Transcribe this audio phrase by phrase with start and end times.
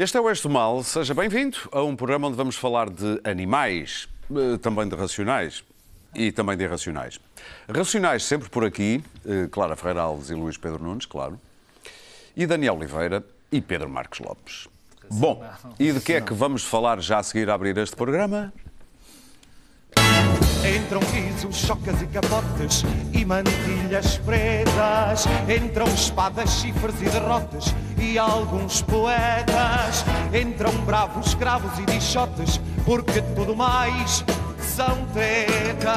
[0.00, 0.82] Este é o do Mal.
[0.82, 5.62] Seja bem-vindo a um programa onde vamos falar de animais, eh, também de racionais
[6.14, 7.20] e também de irracionais.
[7.68, 11.38] Racionais sempre por aqui, eh, Clara Ferreira Alves e Luís Pedro Nunes, claro,
[12.34, 13.22] e Daniel Oliveira
[13.52, 14.68] e Pedro Marcos Lopes.
[15.10, 15.44] Bom,
[15.78, 18.50] e de que é que vamos falar já a seguir a abrir este programa?
[20.64, 25.26] Entram risos, chocas e capotes e mantilhas pretas.
[25.48, 30.04] Entram espadas, chifres e derrotas e alguns poetas.
[30.34, 34.22] Entram bravos, escravos e bichotes, porque tudo mais
[34.60, 35.90] são tretas.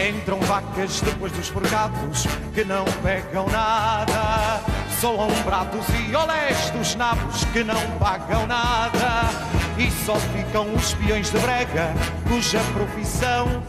[0.00, 4.73] Entram vacas depois dos forcados que não pegam nada.
[5.04, 9.28] Soam pratos e olés dos nabos que não pagam nada.
[9.76, 11.92] E só ficam os peões de brega
[12.26, 13.62] cuja profissão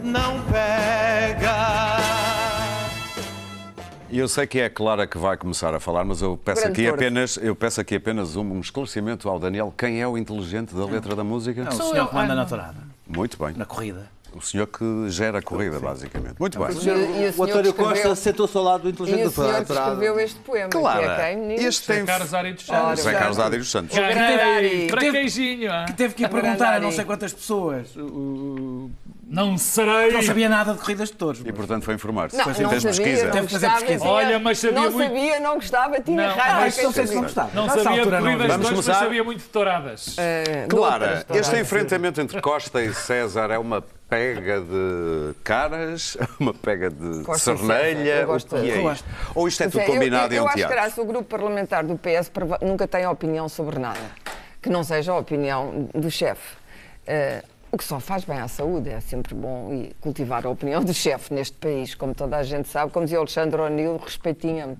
[0.00, 1.96] não pega.
[4.08, 6.62] E eu sei que é a Clara que vai começar a falar, mas eu peço
[6.62, 9.74] Grande aqui apenas, eu peço aqui apenas um, um esclarecimento ao Daniel.
[9.76, 11.64] Quem é o inteligente da letra da música?
[11.64, 12.08] Não, o Sou senhor eu.
[12.08, 12.74] que manda Ah, na
[13.08, 13.54] Muito bem.
[13.56, 14.08] na corrida.
[14.36, 16.34] O senhor que gera a corrida, basicamente.
[16.38, 16.68] Muito bem.
[16.68, 19.30] E o senhor O António que escreveu- Costa sentou-se ao lado do E inteligente o
[19.30, 22.04] senhor que escreveu este poema, Clara, que é quem, este tem...
[22.04, 22.98] Carlos Ari dos Santos.
[22.98, 23.96] José Carlos Adi dos Santos.
[23.96, 24.86] Ganhei!
[24.88, 25.92] Que teve-.
[25.96, 27.96] Teve que ir perguntar a não sei quantas pessoas.
[27.96, 28.65] O- o-
[29.28, 30.12] Não serei.
[30.12, 31.42] Não sabia nada de corridas de touros.
[31.44, 32.36] E, portanto, foi informar-se.
[32.36, 33.24] Não, Fez não sabia, pesquisa.
[33.24, 34.04] não Teve que fazer gostava, pesquisa.
[34.04, 36.58] tinha- Olha, mas sabia Não muito- sabia, não gostava, tinha Não, raiva.
[36.60, 37.22] Ah, isso não sei se não sabia.
[37.22, 37.50] gostava.
[37.54, 38.22] Não Nessa sabia de altura não.
[38.24, 38.92] corridas de Vamos touros, começar?
[38.92, 40.14] mas sabia muito de touradas.
[40.16, 41.36] Eh, Clara, touradas.
[41.48, 47.52] este enfrentamento entre Costa e César é uma pega de caras, uma pega de Costa
[47.54, 48.82] e César, eu o gosto que é de- isto?
[48.82, 49.04] Gosto.
[49.34, 51.02] Ou isto é tudo dizer, eu- combinado eu, e é um acho que teatro?
[51.02, 53.98] o grupo parlamentar do PS prova- nunca tem opinião sobre nada,
[54.62, 56.54] que não seja a opinião do chefe.
[57.08, 60.82] Eh, o que só faz bem à saúde, é sempre bom e cultivar a opinião
[60.82, 64.76] do chefe neste país, como toda a gente sabe, como dizia o Alexandre O'Neill, respeitinho.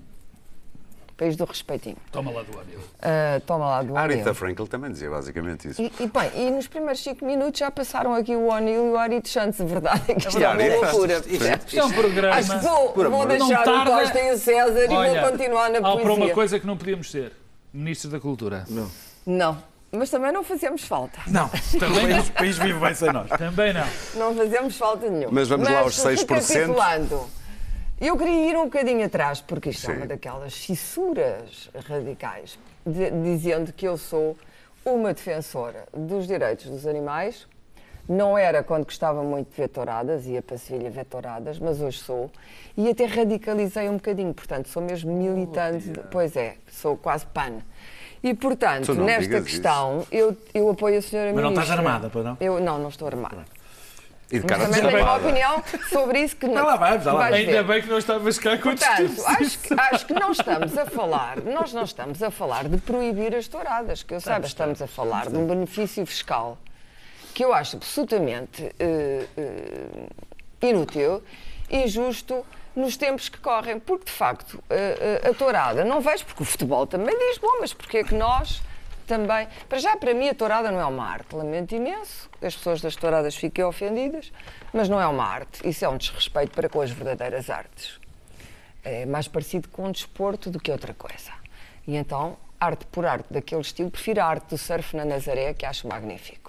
[1.17, 1.97] País do respeitinho.
[2.13, 2.79] Toma lá do Anil.
[3.01, 4.19] Eh, toma lá do A O'Neill.
[4.19, 5.81] Rita Frankel também dizia basicamente isso.
[5.81, 8.99] E, e, bem, e nos primeiros cinco minutos já passaram aqui o O'Neill e o
[8.99, 9.59] Ari de Santos.
[9.59, 11.23] A verdade é que isto é uma loucura.
[11.27, 12.35] Isto é um programa.
[12.37, 15.31] Acho que vou, vou Não deixar tarda- o Costa e o César e Olha, vou
[15.31, 16.35] continuar na Há para uma poesia.
[16.35, 17.33] coisa que não podíamos ser.
[17.73, 18.67] Ministros da Cultura.
[19.27, 19.57] Não,
[19.97, 21.19] mas também não fazemos falta.
[21.27, 23.29] Não, país, o país vive bem sem nós.
[23.31, 23.87] Também não.
[24.15, 25.33] Não fazemos falta nenhuma.
[25.33, 26.19] Mas vamos lá aos 6%.
[26.29, 27.27] recapitulando,
[28.01, 29.97] Eu queria ir um bocadinho atrás, porque isto é Sim.
[30.01, 34.37] uma daquelas fissuras radicais, de- dizendo que eu sou
[34.85, 37.47] uma defensora dos direitos dos animais.
[38.09, 41.99] Não era quando gostava muito de ver touradas, ia para Sevilha ver touradas, mas hoje
[41.99, 42.31] sou.
[42.77, 45.89] E até radicalizei um bocadinho, portanto, sou mesmo militante.
[45.89, 47.55] de- pois é, sou quase pan.
[48.23, 51.89] E, portanto, nesta questão, eu, eu apoio a senhora Mas não estás Ministra.
[51.89, 52.37] armada, pois não?
[52.41, 53.45] Eu não, não estou armada.
[54.31, 56.65] E de Mas cara também tenho uma opinião sobre isso que não.
[56.65, 60.07] Lá já lá vais Ainda bem que não estavas cá com Portanto, acho que, acho
[60.07, 64.15] que não estamos a falar, nós não estamos a falar de proibir as touradas, que
[64.15, 66.59] eu saiba, estamos a falar de um benefício fiscal
[67.33, 71.23] que eu acho absolutamente eh, eh, inútil
[71.71, 72.45] e injusto
[72.77, 76.47] nos tempos que correm, porque de facto eh, eh, a tourada, não vejo porque o
[76.47, 78.63] futebol também diz, bom, mas porque é que nós
[79.07, 79.49] também.
[79.69, 81.35] Para já, para mim, a tourada não é uma arte.
[81.35, 84.33] Lamento imenso que as pessoas das touradas fiquem ofendidas,
[84.73, 85.67] mas não é uma arte.
[85.67, 87.99] Isso é um desrespeito para com as verdadeiras artes.
[88.85, 91.33] É mais parecido com um desporto do que outra coisa.
[91.87, 95.65] E então, arte por arte daquele estilo, prefiro a arte do surf na Nazaré, que
[95.65, 96.46] acho magnífico.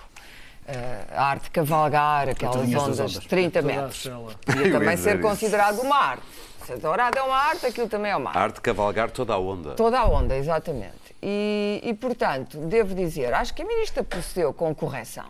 [0.68, 3.12] Eh, a arte de cavalgar, aquelas ondas ondas.
[3.12, 4.12] de 30 Toda a metros.
[4.46, 5.22] Podia também ser isso.
[5.22, 6.24] considerado uma arte.
[6.66, 8.38] Se a tourada é uma arte, aquilo também é uma arte.
[8.38, 9.76] A arte de cavalgar toda a onda.
[9.76, 11.16] Toda a onda, exatamente.
[11.24, 15.26] E, e, portanto, devo dizer, acho que a ministra procedeu com correção.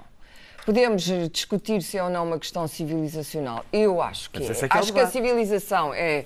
[0.66, 3.64] Podemos discutir se é ou não uma questão civilizacional.
[3.72, 4.52] Eu acho que é.
[4.52, 6.26] é que é acho que a civilização é,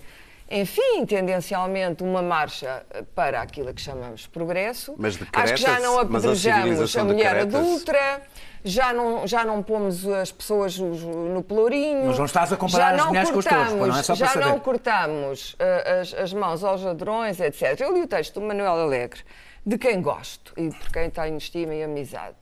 [0.49, 4.95] enfim, tendencialmente uma marcha eh, para aquilo que chamamos progresso.
[4.97, 8.21] Mas acho que já não mas a apedrejamos civilização a mulher adulta,
[8.63, 12.05] já não, já não pomos as pessoas no pelourinho.
[12.07, 14.15] Mas não estás a comparar já as não mulheres com os touros, não é só
[14.15, 14.61] para já não saber.
[14.61, 17.79] cortamos eh, as, as mãos aos ladrões, etc.
[17.79, 19.21] Eu li o texto do Manuel Alegre,
[19.65, 22.35] de quem gosto e por quem tenho estima e amizade.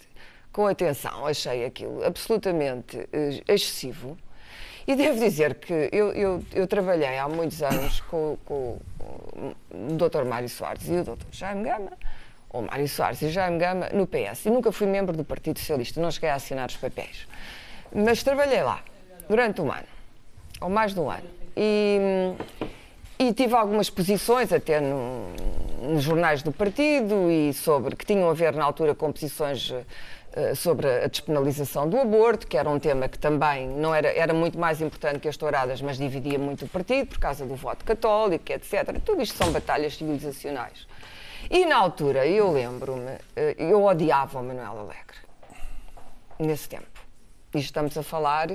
[0.51, 4.17] Com atenção, achei aquilo absolutamente eh, excessivo.
[4.87, 10.25] E devo dizer que eu, eu, eu trabalhei há muitos anos com, com o Dr.
[10.25, 11.27] Mário Soares e o Dr.
[11.31, 11.91] Jaime Gama,
[12.49, 14.45] ou Mário Soares e Jaime Gama, no PS.
[14.45, 17.27] E nunca fui membro do Partido Socialista, não cheguei a assinar os papéis.
[17.93, 18.81] Mas trabalhei lá
[19.27, 19.87] durante um ano,
[20.61, 21.27] ou mais de um ano.
[21.55, 21.99] E,
[23.19, 25.33] e tive algumas posições até no-
[25.81, 29.73] nos jornais do partido e sobre que tinham a ver na altura com posições
[30.33, 34.33] eh, sobre a despenalização do aborto, que era um tema que também não era, era
[34.33, 37.83] muito mais importante que as touradas, mas dividia muito o partido por causa do voto
[37.85, 38.99] católico, etc.
[39.03, 40.87] Tudo isto são batalhas civilizacionais.
[41.49, 45.17] E na altura, eu lembro-me, eh, eu odiava o Manuel Alegre,
[46.37, 46.85] nesse tempo.
[47.55, 48.49] E estamos a falar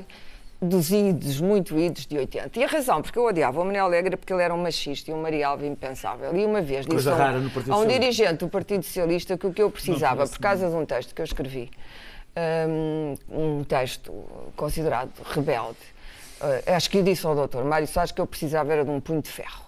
[0.62, 2.56] dos idos, muito idos de 80.
[2.56, 5.10] E a razão porque eu odiava o Manuel Alegre é porque ele era um machista
[5.10, 6.36] e um marialvo impensável.
[6.36, 9.62] E uma vez disse a um, a um dirigente do Partido Socialista que o que
[9.62, 11.70] eu precisava, por causa de um texto que eu escrevi,
[12.68, 14.12] um, um texto
[14.54, 15.78] considerado rebelde,
[16.40, 19.00] eh, acho que eu disse ao doutor Mário Soares que eu precisava era de um
[19.00, 19.63] punho de ferro.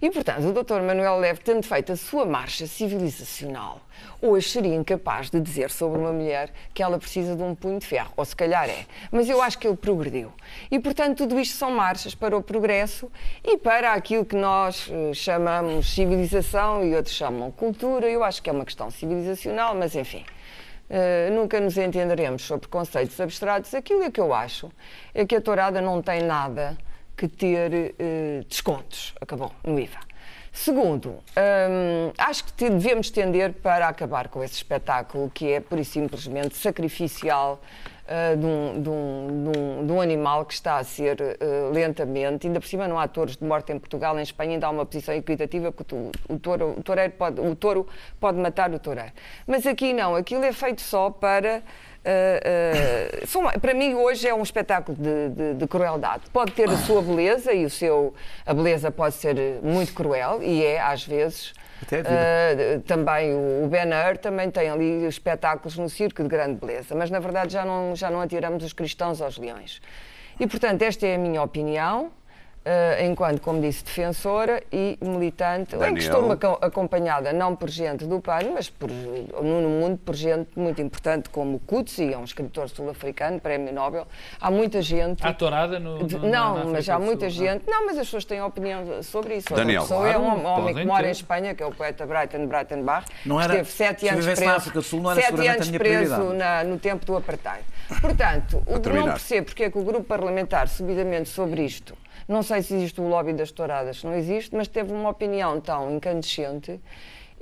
[0.00, 0.80] E, portanto, o Dr.
[0.82, 3.80] Manuel Leve, tendo feito a sua marcha civilizacional,
[4.20, 7.86] hoje seria incapaz de dizer sobre uma mulher que ela precisa de um punho de
[7.86, 8.86] ferro, ou se calhar é.
[9.10, 10.32] Mas eu acho que ele progrediu.
[10.70, 13.10] E, portanto, tudo isto são marchas para o progresso
[13.42, 18.08] e para aquilo que nós eh, chamamos civilização e outros chamam cultura.
[18.08, 20.24] Eu acho que é uma questão civilizacional, mas enfim.
[20.84, 23.72] Uh, nunca nos entenderemos sobre conceitos abstratos.
[23.74, 24.70] Aquilo é que eu acho
[25.14, 26.76] é que a tourada não tem nada
[27.16, 29.14] que ter uh, descontos.
[29.20, 29.98] Acabou, no IVA.
[30.52, 35.84] Segundo, hum, acho que devemos tender para acabar com esse espetáculo que é, pura e
[35.84, 37.60] simplesmente, sacrificial
[38.04, 41.72] uh, de, um, de um- de um- de um animal que está a ser uh,
[41.72, 44.70] lentamente, ainda por cima não há touros de morte em Portugal, em Espanha ainda há
[44.70, 47.88] uma posição equitativa porque o, o, touro, o, toureiro pode, o touro
[48.20, 49.10] pode matar o toureiro.
[49.48, 51.64] Mas aqui não, aquilo é feito só para...
[52.04, 56.24] Uh, uh, são- para mim hoje é um espetáculo de, de- de crueldade.
[56.32, 58.12] Pode ter a sua beleza e o seu
[58.44, 61.52] a beleza pode ser muito cruel e é às vezes.
[61.82, 66.94] Uh, também o, o Ben Hur também tem ali espetáculos no circo de grande beleza,
[66.94, 69.80] mas na verdade já não já não atiramos os cristãos aos leões.
[70.38, 72.10] E portanto esta é a minha opinião.
[72.66, 75.98] Uh, enquanto, como disse, defensora e militante, em que Daniel.
[75.98, 80.80] estou aco- acompanhada não por gente do PAN, mas por, no mundo por gente muito
[80.80, 84.06] importante como Kutsi, é um escritor sul-africano, prémio Nobel.
[84.40, 85.24] Há muita gente.
[85.26, 86.04] Há tourada no.
[86.04, 87.52] de- no- não, na mas há muita Sul, não?
[87.52, 87.64] gente.
[87.68, 89.54] Não, mas as pessoas têm opinião sobre isso.
[89.54, 91.08] Daniel, pessoa é um claro, hom- homem podem que mora ter.
[91.08, 93.06] em Espanha, que é o poeta Brighton Breitenbach.
[93.24, 95.48] Não que era- Esteve sete se anos preso, na África do Sul, não era sete
[95.48, 97.64] anos preso na- no tempo do apartheid.
[98.00, 101.94] Portanto, o que não percebo porque é que o grupo parlamentar, subidamente sobre isto,
[102.28, 105.94] não sei se existe o lobby das touradas, não existe, mas teve uma opinião tão
[105.96, 106.80] incandescente.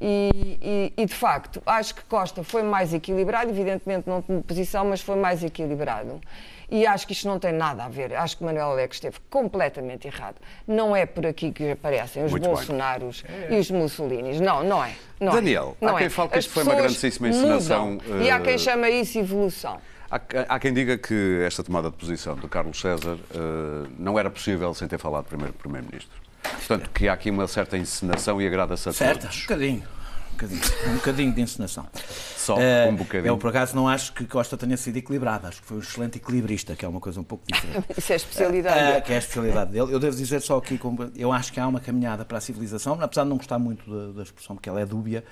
[0.01, 0.31] E,
[0.61, 5.01] e- e, de facto, acho que Costa foi mais equilibrado, evidentemente não tomou posição, mas
[5.01, 6.21] foi mais equilibrado.
[6.69, 8.15] E acho que isto não tem nada a ver.
[8.15, 10.37] Acho que Manuel Alex esteve completamente errado.
[10.67, 12.49] Não é por aqui que aparecem os Muito.
[12.49, 14.41] Bolsonaros e os Mussolinis.
[14.41, 14.93] Não, não é.
[15.21, 15.35] Não é.
[15.37, 16.11] Daniel, há não quem é.
[16.11, 17.99] fale que isto foi uma grandíssima encenação.
[18.25, 19.79] E há quem eh, chama isso evolução.
[20.13, 20.21] Há,
[20.57, 24.75] há quem diga que esta tomada de posição de Carlos César eh, não era possível
[24.75, 26.13] sem ter falado primeiro com o Primeiro-Ministro.
[26.43, 29.21] Portanto, que há aqui uma certa encenação e agrada-se a Certo?
[29.21, 29.41] Um todos.
[29.41, 29.83] bocadinho.
[29.83, 31.87] Um bocadinho, um bocadinho de encenação.
[32.37, 33.31] Só Eh, um bocadinho.
[33.31, 35.47] Eu, por acaso, não acho que Costa tenha sido equilibrado.
[35.47, 37.87] Acho que foi um excelente equilibrista, que é uma coisa um pouco diferente.
[37.97, 38.81] Isso é a especialidade.
[38.87, 39.01] Dele.
[39.03, 39.93] que é a especialidade dele.
[39.95, 40.79] Eu devo dizer só aqui,
[41.17, 44.13] eu acho que há uma caminhada para a civilização, apesar de não gostar muito da,
[44.19, 45.25] da expressão, porque ela é dúbia,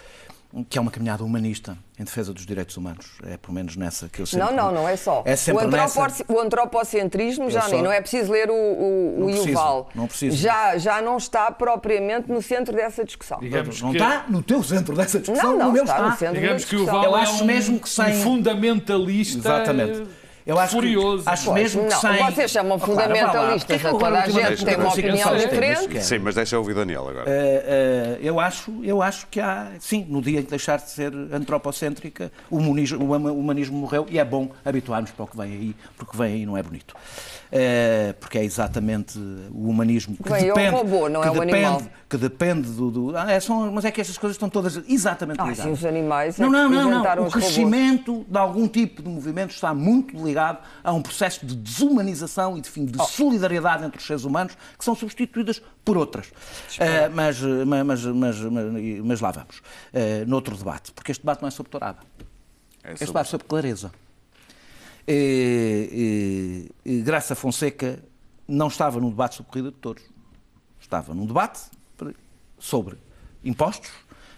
[0.69, 3.07] que é uma caminhada humanista em defesa dos direitos humanos.
[3.25, 4.47] É pelo menos nessa que eu sempre...
[4.47, 5.23] Não, não, não é só.
[5.25, 6.01] É sempre o, nessa...
[6.03, 9.27] antropoci- o antropocentrismo já Eu nem, só- não é preciso ler o, o, o Não
[9.29, 9.89] preciso, Yuval.
[9.95, 10.37] não preciso.
[10.37, 13.39] Já, já não está propriamente no centro dessa discussão.
[13.39, 16.09] Digamos Não que, está no teu centro dessa discussão, Não, não, no meu está está.
[16.11, 17.03] no centro digamos da que o discussão.
[17.03, 20.09] Val Eu é acho um, mesmo que sem- um fundamentalista Exatamente.
[20.47, 21.25] Eu acho furioso.
[21.25, 22.17] Que, acho Pois, mesmo que não, sem...
[22.25, 26.03] vocês chamam claro, fundamentalistas É a toda a gente, tem uma opinião diferente.
[26.03, 27.25] Sim, mas deixa eu ouvir Daniel agora.
[27.29, 30.91] Eh, eh, eu, acho, eu acho que há, sim, no dia em que deixar de
[30.91, 35.37] ser antropocêntrica, o humanismo, o huma- humanismo morreu e é bom habituarmos para o que
[35.37, 36.95] vem aí, porque o que vem aí não é bonito.
[37.53, 41.31] Eh, porque é exatamente o humanismo que Vem, é o depende, robô, não que é
[41.31, 41.83] o depende, animal.
[42.09, 42.91] que depende do.
[42.93, 45.65] do- ah, é, são, mas é que estas coisas estão todas exatamente Ah, ligadas.
[45.65, 46.99] sim, os animais é Não, não, não, não.
[46.99, 47.33] O os robôs.
[47.33, 52.61] crescimento de algum tipo de movimento está muito ligado a um processo de desumanização e
[52.61, 53.03] de, fim, Oh.
[53.05, 56.27] de solidariedade entre os seres humanos que são substituídas por outras.
[56.79, 59.61] Eh, mas, mas, mas, mas, mas- mas lá vamos.
[59.93, 61.99] Eh, noutro debate, porque este debate não é sobre tourada.
[62.85, 63.91] É Este sobre- debate é sobre clareza.
[65.13, 68.03] E, Graça Fonseca
[68.47, 70.03] não estava num debate sobre corrida de touros.
[70.81, 71.61] Estava num debate
[72.59, 72.97] sobre
[73.45, 73.91] impostos,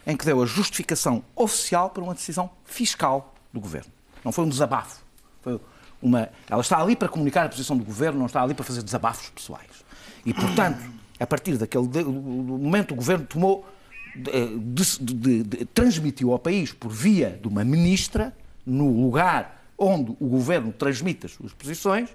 [0.07, 3.91] em que deu a justificação oficial para uma decisão fiscal do governo.
[4.25, 5.03] Não foi um desabafo.
[5.43, 5.61] Foi
[6.01, 6.29] uma...
[6.49, 9.29] Ela está ali para comunicar a posição do governo, não está ali para fazer desabafos
[9.31, 9.85] pessois.
[10.25, 10.81] E, portanto,
[11.19, 13.67] a partir daquele momento, o governo tomou
[14.15, 20.17] de- de- de- de- transmitiu ao país por via de uma ministra, no lugar onde
[20.21, 22.11] o governo transmite as suas posições,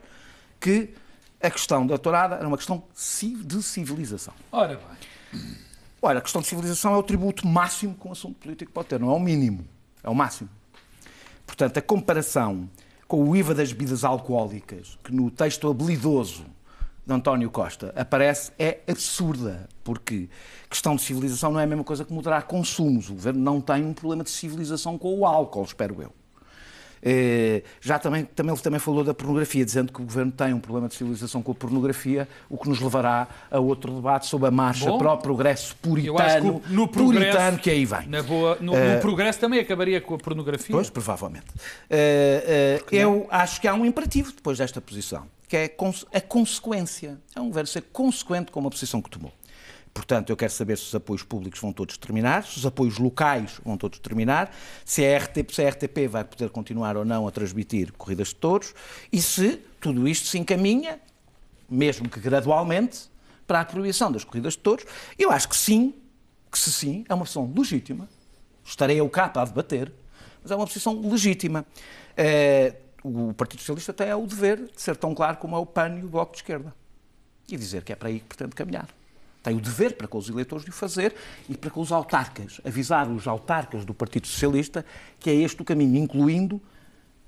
[0.60, 0.94] que
[1.42, 4.34] a questão da tourada era uma questão de civilização.
[4.52, 5.42] Ora bem.
[6.02, 9.00] Olha, a questão de civilização é o tributo máximo que um assunto político pode ter,
[9.00, 9.66] não é o mínimo,
[10.04, 10.50] é o máximo.
[11.46, 12.70] portanto, a comparação
[13.08, 16.46] com o IVA das bebidas alcoólicas, que no texto habilidoso
[17.06, 20.30] de António Costa aparece, é absurda, porque
[20.70, 23.10] questão de civilização não é a mesma coisa que moderar consumos.
[23.10, 26.14] O governo não tem um problema de civilização com o álcool, espero eu.
[27.02, 30.60] Eh, Já também, também, ele também falou da pornografia, dizendo que o governo tem um
[30.60, 34.52] problema de civilização com a pornografia, o que nos levará a outro debate sobre a
[34.52, 38.08] marcha Bom, para o progresso acho que puritano, no progresso, puritano que aí vem.
[38.08, 40.76] Na boa, no, no progresso também acabaria com a pornografia.
[40.76, 41.48] Pois, provavelmente.
[41.90, 45.72] Eh, eh, eu acho que há um imperativo depois desta posição, que é
[46.14, 47.18] a consequência.
[47.36, 49.32] É um governo ser consequente com uma posição que tomou.
[49.98, 53.60] Portanto, eu quero saber se os apoios públicos vão todos terminar, se os apoios locais
[53.66, 57.32] vão todos terminar, se a RTP, se a RTP vai poder continuar ou não a
[57.32, 58.76] transmitir corridas de touros
[59.12, 61.00] e se tudo isto se encaminha,
[61.68, 63.10] mesmo que gradualmente,
[63.48, 64.86] para a proibição das corridas de touros.
[65.18, 65.96] Eu acho que sim,
[66.52, 68.08] que se sim, é uma posição legítima.
[68.64, 69.92] Estarei eu cá para debater,
[70.44, 71.66] mas é uma posição legítima.
[72.16, 75.98] Eh, o Partido Socialista tem o dever de ser tão claro como é o PAN
[75.98, 76.72] e o Bloco de Esquerda.
[77.50, 78.97] E dizer que é para aí que pretende caminhar.
[79.48, 81.16] Tem o dever para com os eleitores de o fazer
[81.48, 82.60] e para com os autarcas.
[82.66, 84.86] Avisar os autarcas do Partido Socialista
[85.22, 86.62] que é este o caminho, incluindo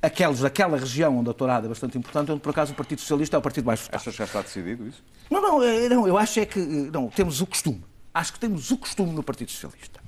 [0.02, 3.38] aqueles daquela região onde a tourada é bastante importante, onde por acaso o Partido Socialista
[3.38, 3.96] é o partido mais votado.
[3.96, 5.02] Achas que já está decidido isso?
[5.32, 7.86] Não, não, eh, não, eu acho é que eh, não, temos o costume.
[8.14, 10.02] Acho que temos o costume no Partido Socialista.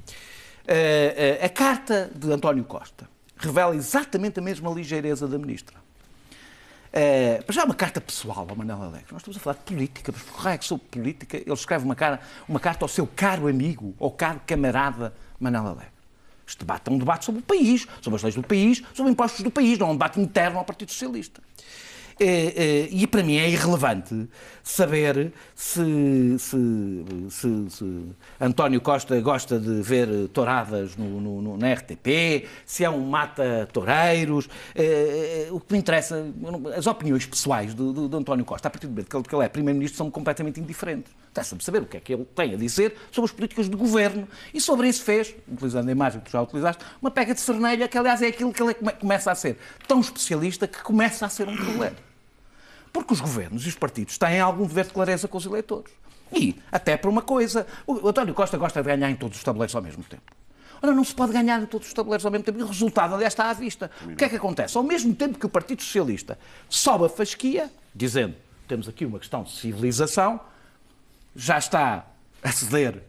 [0.68, 5.78] Eh, a carta de António Costa revela exatamente a mesma ligeireza da ministra.
[7.48, 9.08] Mas já é uma carta pessoal ao Manuel Alegre.
[9.12, 11.96] Nós estamos a falar de política, mas por raio que sobre política, ele escreve uma,
[11.96, 16.02] cara, uma carta ao seu caro amigo, ao caro camarada Manuel Alegre.
[16.46, 19.42] Este debate é um debate sobre o país, sobre as leis do país, sobre impostos
[19.42, 21.42] do país, não é um debate interno ao Partido Socialista.
[22.24, 24.30] Eh, eh, E para mim é irrelevante
[24.64, 28.06] saber se, se- se- se
[28.40, 34.48] António Costa gosta de ver touradas no, no- no- na RTP, se é um mata-toureiros.
[34.76, 36.24] Eh, O que me interessa,
[36.78, 37.82] as opiniões pessoais de
[38.16, 41.12] António Costa, a partir do momento que ele, que ele é Primeiro-Ministro, são completamente indiferentes.
[41.32, 44.28] Interessa-me saber o que é que ele tem a dizer sobre as políticas de governo.
[44.54, 47.98] E sobre isso fez, utilizando a imagem que já utilizaste, uma pega de cernelha, que
[47.98, 51.48] aliás é aquilo que ele come- começa a ser tão especialista que começa a ser
[51.48, 51.96] um problema.
[52.92, 55.92] Porque os governos e os partidos têm algum dever de clareza com os eleitores.
[56.34, 59.76] E, até por uma coisa, o António Costa gosta de ganhar em todos os tabuleiros
[59.76, 60.24] ao mesmo tempo.
[60.82, 62.60] Ora, não se pode ganhar em todos os tabuleiros ao mesmo tempo.
[62.60, 63.92] E o resultado, aliás, está à vista.
[64.04, 64.78] O que é que acontece?
[64.78, 68.36] Ao mesmo tempo que o Partido Socialista sobe a fasquia, dizendo
[68.68, 70.40] temos aqui uma questão de civilização,
[71.36, 72.06] já está
[72.42, 73.04] a ceder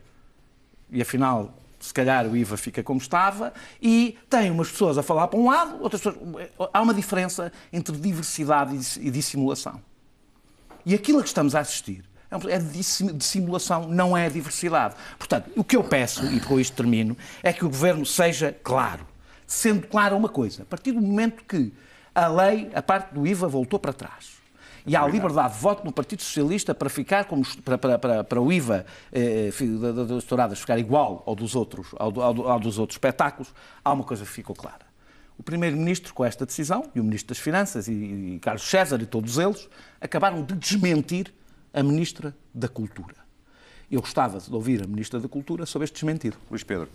[0.91, 5.27] e afinal, se calhar o IVA fica como estava, e tem umas pessoas a falar
[5.29, 6.49] para um lado, outras pessoas.
[6.73, 9.83] Há uma diferença entre diversidade e diss- dissimulação.
[10.87, 14.95] E aquilo a que estamos a assistir é é dissimulação, não é diversidade.
[15.19, 19.07] Portanto, o que eu peço, e com isto termino, é que o governo seja claro.
[19.47, 21.73] Sendo clara uma coisa, a partir do momento que
[22.15, 24.42] a lei, a parte do IVA, voltou para trás.
[24.87, 28.41] E há liberdade de voto no Partido Socialista para ficar como para, para, para, para
[28.41, 29.51] o IVA eh,
[30.09, 33.55] das touradas ficar igual ao dos outros ao, ao ao dos outros espetáculos.
[33.85, 34.93] Há uma coisa que ficou clara.
[35.39, 39.07] O Primeiro-Ministro, com esta decisão, e o Ministro das Finanças, e, e Carlos César, e
[39.07, 39.69] todos eles,
[40.01, 41.33] acabaram de desmentir
[41.73, 43.17] a Ministra da Cultura.
[43.91, 46.37] Eu gostava de ouvir a Ministra da Cultura sobre este desmentido.
[46.51, 46.89] Luís Pedro.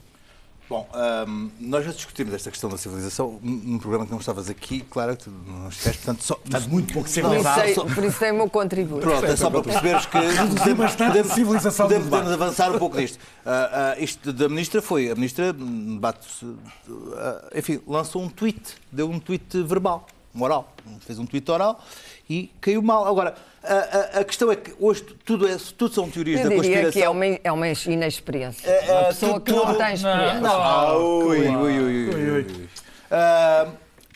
[0.69, 4.81] Bom, ahm, nós já discutimos esta questão da civilização num programa que não estavas aqui,
[4.89, 6.37] claro que tu não estiveste, portanto, só.
[6.43, 7.65] Estás muito pouco Por civilizado.
[7.69, 8.99] isso, tem- por isso tem o meu contributo.
[9.01, 10.11] Pronto, é só para perceberes que
[10.57, 12.23] podemos, bastante a civilização do podemos, debate.
[12.25, 13.17] podemos avançar um pouco disto.
[13.45, 16.27] Ah, ah, isto da ministra foi, a ministra hum, debate,
[17.15, 20.05] ah, enfim, lançou um tweet, deu um tweet verbal,
[20.37, 21.83] um oral, fez um tweet oral
[22.29, 23.05] e caiu mal.
[23.07, 26.55] Agora, a, a- a questão é que hoje tudo, é, tudo são teorias Eu da
[26.55, 26.91] conspiração.
[26.91, 28.69] que é uma, é uma inexperiência.
[28.69, 30.49] É, uma é, pessoa que não tem experiência.
[30.49, 32.69] Ah, ui, ui, ui, ui, ui.
[33.09, 33.67] Ah,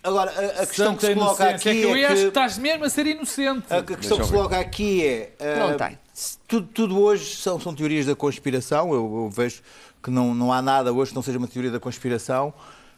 [0.03, 2.27] agora, a, a questão que se coloca aqui é que eu é acho que que...
[2.27, 3.65] estás mesmo a ser inocente.
[3.73, 5.31] A questão que se coloca aqui é.
[5.39, 5.99] ah, Não tem.
[6.47, 8.93] Tudo, tudo hoje são, são teorias da conspiração.
[8.93, 9.61] Eu, eu vejo
[10.03, 12.53] que não, não há nada hoje que não seja uma teoria da conspiração.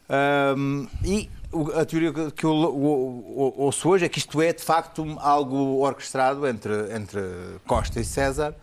[0.09, 1.29] Ahm, e
[1.75, 2.51] a teoria que- eu
[3.57, 7.21] ouço hoje é que isto é, de facto, um- algo orquestrado entre, entre
[7.67, 8.53] Costa e César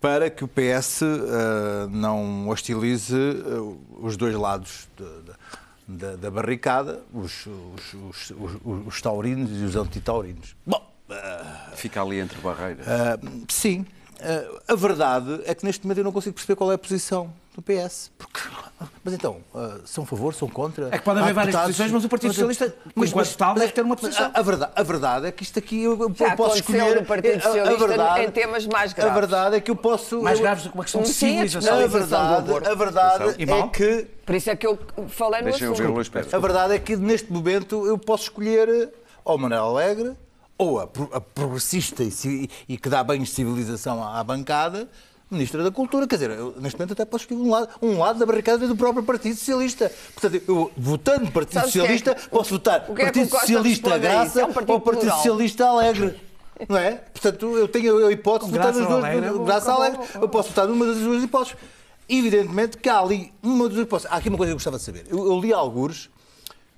[0.00, 5.42] para que o PS ah, não hostilize ah, os dois lados de- de-
[5.88, 8.30] da, da barricada, os, os, os,
[8.64, 10.56] os- os taurinos e os antitaurinos.
[10.66, 10.90] Bom,
[11.74, 12.86] Fica ali entre barreiras.
[12.88, 13.84] ah, sim.
[14.68, 17.62] A verdade é que neste momento eu não consigo perceber qual é a posição no
[17.62, 18.10] PS.
[18.16, 18.40] Porque...
[19.04, 20.88] Mas então, ah, são a favor, são contra?
[20.90, 23.96] É que pode haver várias posições, mas o Partido Socialista, enquanto tal, deve ter uma
[23.96, 24.30] posição.
[24.34, 26.96] A, a verdade, a verdade é que isto aqui eu, Já posso escolher.
[27.00, 29.14] no Partido a- a Socialista verdade- em temas mais A graves.
[29.14, 30.22] verdade é que eu posso.
[30.22, 31.74] Mais graves do que uma questão de é civilização.
[31.78, 34.78] A Civilização do verdade, a verdade é que Por isso é que eu
[35.08, 36.34] falei no o assunto.
[36.36, 38.90] A verdade é que neste momento eu posso escolher
[39.24, 40.12] ou Manuel Alegre
[40.58, 44.88] ou a, pro- a progressista e, e que dá banhos de civilização à, à bancada,
[45.32, 46.06] Ministra da Cultura.
[46.06, 48.76] Quer dizer, eu, neste momento até posso escolher um lado, um lado da barricada do
[48.76, 49.90] próprio Partido Socialista.
[50.14, 53.10] Portanto, eu votando no Partido Sabes o é que- Socialista, posso votar o que é
[53.10, 53.98] que Partido o Socialista?
[53.98, 55.16] Graça É um partido ou Partido plural.
[55.18, 56.20] Socialista Alegre.
[56.68, 56.92] Não é?
[56.92, 59.04] Portanto, eu tenho a hipótese de votar nas duas.
[59.04, 60.00] Alegre, Graça Alegre.
[60.14, 61.56] Eu posso votar numa das duas hipóteses.
[62.08, 64.12] Evidentemente que há ali uma das hipóteses.
[64.12, 65.06] Há aqui uma coisa que eu gostava de saber.
[65.08, 66.08] Eu, eu li algures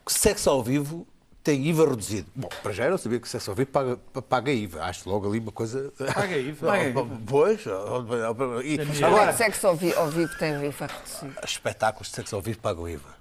[0.06, 1.06] que sexo ao vivo
[1.44, 2.26] tem IVA reduzido.
[2.34, 3.96] Bom, para já eu não sabia que sexo ao vivo paga,
[4.28, 4.82] paga IVA.
[4.84, 5.92] Acho logo ali uma coisa.
[6.14, 6.66] Paga IVA.
[6.66, 7.06] Paga IVA.
[7.26, 7.60] Pois.
[8.64, 11.38] E, Agora, sexo ao, vi ao vivo tem rifa reduzido.
[11.44, 13.14] espetáculos de sexo ao vivo pagam IVA.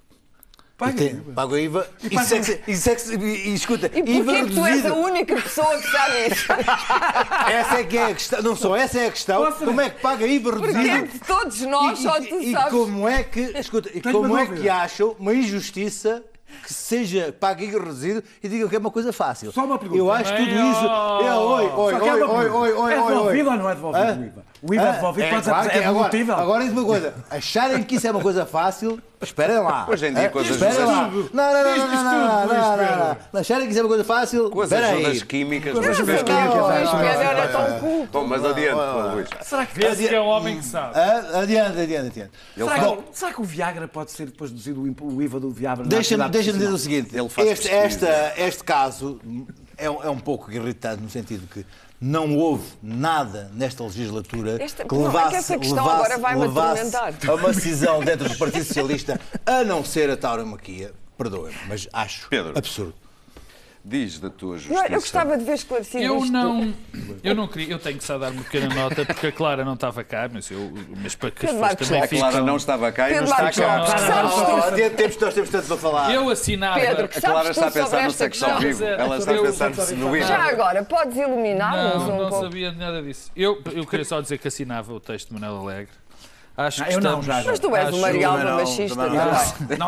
[0.76, 1.32] Paga E tem- IVA.
[1.34, 4.64] Pagam IVA e, paga- sexo, e, sexo, e, e escuta, E IVA porquê que tu
[4.64, 4.94] és reduzido.
[4.94, 6.52] a única pessoa que sabe isso?
[7.48, 8.42] Essa é que é a questão.
[8.42, 9.44] Não só essa é a questão.
[9.44, 11.08] Posso- Como é que paga IVA reduzido?
[11.08, 12.70] que todos nós só tu e, e sabes?
[12.72, 16.24] como é que, escuta, e como é que acham uma injustiça
[16.62, 19.52] que seja paga e reduzido e digam que é uma coisa fácil?
[19.52, 19.98] Só uma pergunta.
[20.00, 20.84] Eu acho tudo Bem, isso.
[20.84, 22.32] É, oi, oi, que é oi, oi, pergunta.
[22.58, 23.56] oi, oi, É oi, devolvido oi.
[23.56, 24.44] ou não é devolvido o IVA?
[24.66, 26.34] O IVA é devolvido, pode claro dizer, que é agora, devolutível.
[26.36, 27.14] agora diz uma coisa.
[27.30, 29.86] Acharem que isso é uma coisa fácil, esperem lá.
[29.86, 31.02] Hoje em dia, com as Esperem ajudas- lá.
[31.02, 33.40] Não, não, não, não, não, tudo, não, não, não, não.
[33.40, 35.20] Acharem que isso é uma coisa fácil, Com as espera ajudas aí.
[35.26, 38.06] químicas, Com as mas ajudas químicas, é, é, é, é.
[38.10, 39.28] Bom, mas adiante, Luís.
[39.42, 40.98] Será que, que é o homem que sabe.
[40.98, 41.40] Hã?
[41.40, 42.30] Adiante, adiante, adiante.
[43.12, 45.84] Será, que, o Viagra pode ser depois deduzido o IVA do Viagra?
[45.84, 49.20] Deixa-me dizer o seguinte: Ele faz este, caso
[49.76, 51.66] é, um- é um pouco irritante no sentido que
[52.04, 56.96] não houve nada nesta legislatura Esta- que não, é que levasse, levasse- agora vai-me levasse
[56.96, 57.30] atormentar.
[57.30, 60.92] a uma decisão dentro do Partido Socialista, a não ser a tauromaquia.
[61.16, 62.52] Perdoem-me, mas acho Pedro.
[62.58, 62.94] absurdo.
[63.86, 64.86] Diz da tua Não, justiça.
[64.86, 66.32] eu gostava de ver esclarecido Eu isto.
[66.32, 66.72] não,
[67.22, 69.74] eu não queria, eu tenho que só dar uma pequena nota porque a Clara não
[69.74, 70.72] estava cá, mas, eu,
[71.02, 72.46] mas para que as Pedro pessoas Marcos também A Clara ficam.
[72.46, 73.76] não estava cá e não Pedro está Marcos cá.
[73.76, 76.14] Lopes, Não, sabes não, tu- temos, nós temos tanto para falar.
[76.14, 76.80] Eu assinava.
[76.80, 78.84] Pedro, que A Clara está a pensar no sexo ao vivo.
[78.84, 80.34] Ela está a eu- pensar no Já IVA.
[80.50, 82.44] agora, podes iluminar-nos Não, um não pouco?
[82.46, 83.30] sabia nada disso.
[83.36, 85.92] Eu, eu queria só dizer que assinava o texto de Manuel Alegre.
[86.56, 87.50] Acho Não, que eu não, estamos, já, já.
[87.50, 88.96] Mas tu és acho- o Marialva não, machista.
[88.96, 89.24] também não.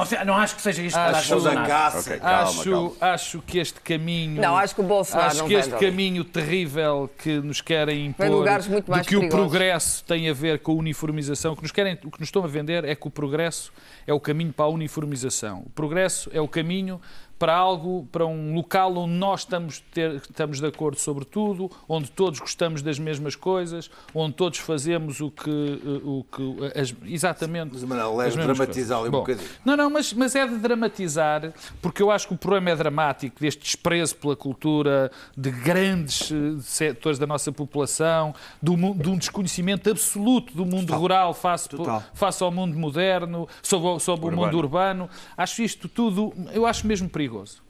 [0.00, 1.66] Não, não, não acho que seja isto que Acho- está a Sou da funcionar.
[1.68, 1.98] caça.
[2.10, 2.92] Ok, calma, acho, calma.
[3.00, 4.42] acho que este caminho.
[4.42, 8.66] Não, acho que o Bolsonaro Acho que este caminho terrível que nos querem impor, lugares
[8.66, 9.48] muito mais de que o perigosos.
[9.48, 12.42] progresso tem a ver com a uniformização, o que nos querem, o que nos estão
[12.42, 13.72] a vender é que o progresso
[14.04, 15.60] é o caminho para a uniformização.
[15.66, 17.00] O progresso é o caminho
[17.38, 22.10] para algo, para um local onde nós estamos, ter- estamos de acordo sobre tudo, onde
[22.10, 27.70] todos gostamos das mesmas coisas, onde todos fazemos o que, eh, o que as- exatamente.
[27.74, 29.48] Mas, Manuel, mesmas dramatizar um bocadinho.
[29.64, 33.38] não, não, mas, mas é de dramatizar, porque eu acho que o problema é dramático,
[33.40, 39.90] deste desprezo pela cultura de grandes eh, setores da nossa população, do de um desconhecimento
[39.90, 42.02] absoluto do mundo rural face, Total.
[42.14, 45.08] face ao mundo moderno, sobre, o- sobre o mundo urbano.
[45.36, 47.62] Acho isto tudo, eu acho mesmo perigoso.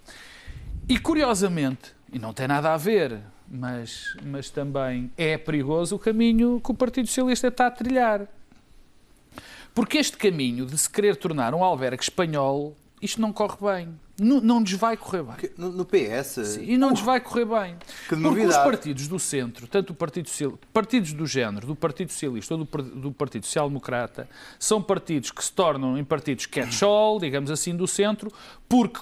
[0.88, 6.61] E curiosamente, e não tem nada a ver, mas, mas também é perigoso o caminho
[6.61, 8.29] que o Partido Socialista está a trilhar.
[9.75, 14.01] Porque este caminho de se querer tornar um albergue espanhol, isto não corre bem.
[14.18, 15.50] Não, não nos vai correr bem.
[15.59, 17.76] No, no PS, E não nos vai correr bem.
[18.09, 22.11] Que Porque os partidos do centro, tanto o Partido Social, partidos do género, do Partido
[22.11, 27.18] Socialista ou do, do Partido Social Democrata, são partidos que se tornam em partidos catch-all,
[27.18, 28.33] digamos assim, do centro,
[28.68, 29.00] porque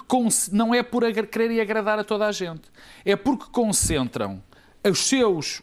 [0.50, 2.62] não é por quererem agradar a toda a gente.
[3.05, 4.42] É porque concentram
[4.90, 5.62] os seus,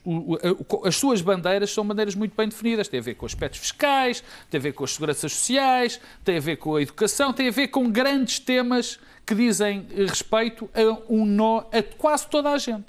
[0.85, 2.87] as suas bandeiras são bandeiras muito bem definidas.
[2.87, 6.41] Tem a ver com aspectos fiscais, tem a ver com as seguranças sociais, tem a
[6.41, 11.25] ver com a educação, tem a ver com grandes temas que dizem respeito a um
[11.25, 12.85] nó a quase toda a gente.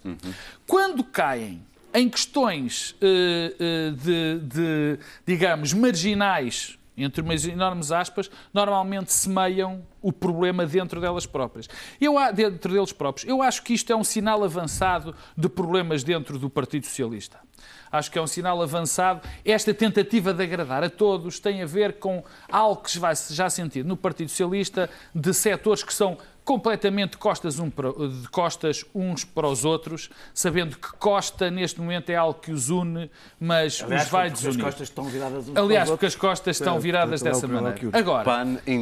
[0.66, 1.62] Quando caem
[1.94, 10.12] em questões eh, eh, de, de, digamos, marginais, entre umas enormes aspas, normalmente semeiam o
[10.12, 11.68] problema dentro delas próprias.
[12.00, 13.28] Eu, dentro deles próprios.
[13.28, 17.40] Eu acho que isto é um sinal avançado de problemas dentro do Partido Socialista.
[17.90, 19.20] Acho que é um sinal avançado.
[19.44, 23.50] Esta tentativa de agradar a todos tem a ver com algo que se vai já
[23.50, 29.24] sentir no Partido Socialista de setores que são completamente costas, um para- de costas uns
[29.24, 34.04] para os outros, sabendo que Costa neste momento é algo que os une, mas Aliás,
[34.06, 34.64] os vai porque as desunir.
[34.64, 37.78] costas estão viradas uns Aliás, porque as costas estão viradas é dessa maneira.
[37.92, 38.24] Agora,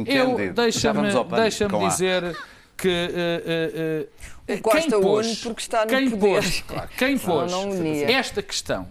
[0.07, 1.01] eu deixa-me
[1.35, 2.35] deixa dizer
[2.81, 4.07] que
[4.47, 6.19] eh, O Costa quem pôs, porque está no quem poder.
[6.41, 7.69] pôs, claro, quem pôs não
[8.07, 8.87] esta questão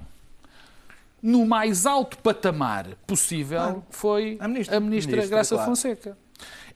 [1.22, 4.76] no mais alto patamar possível, foi A ministra.
[4.76, 5.70] a ministra, Ministra, Graça claro.
[5.70, 6.16] Fonseca.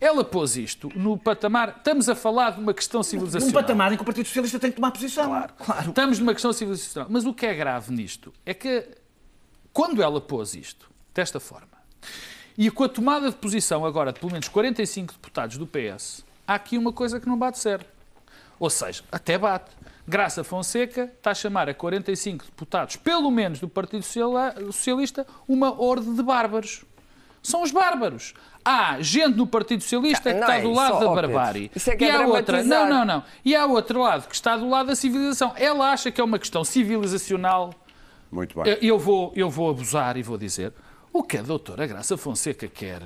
[0.00, 1.76] Ela pôs isto no patamar.
[1.78, 3.54] Estamos a falar de uma questão Um civilizacional.
[3.62, 5.26] patamar em que o Partido Socialista tem que tomar posição.
[5.56, 5.88] Claro.
[5.88, 7.08] Estamos numa questão civilizacional.
[7.10, 8.86] Mas o que é grave nisto é que,
[9.72, 11.68] quando ela pôs isto desta forma,
[12.58, 16.54] e com a tomada de posição agora de pelo menos 45 deputados do PS, há
[16.54, 17.86] aqui uma coisa que não bate certo.
[18.58, 19.70] Ou seja, até bate.
[20.06, 24.04] Graça Fonseca está a chamar a 45 deputados, pelo menos do Partido
[24.70, 26.84] Socialista, uma horde de bárbaros.
[27.42, 28.34] São os bárbaros.
[28.64, 31.70] Há gente no Partido Socialista que Não está é do lado da barbárie.
[31.74, 32.62] Isso é que e é há outra.
[32.64, 33.22] Não, não, não.
[33.44, 35.52] E há outro lado que está do lado da civilização.
[35.56, 37.74] Ela acha que é uma questão civilizacional.
[38.32, 38.72] Muito bem.
[38.72, 40.72] Eu- Eu vou, eu vou abusar e vou dizer
[41.12, 43.02] o que a doutora Graça Fonseca quer,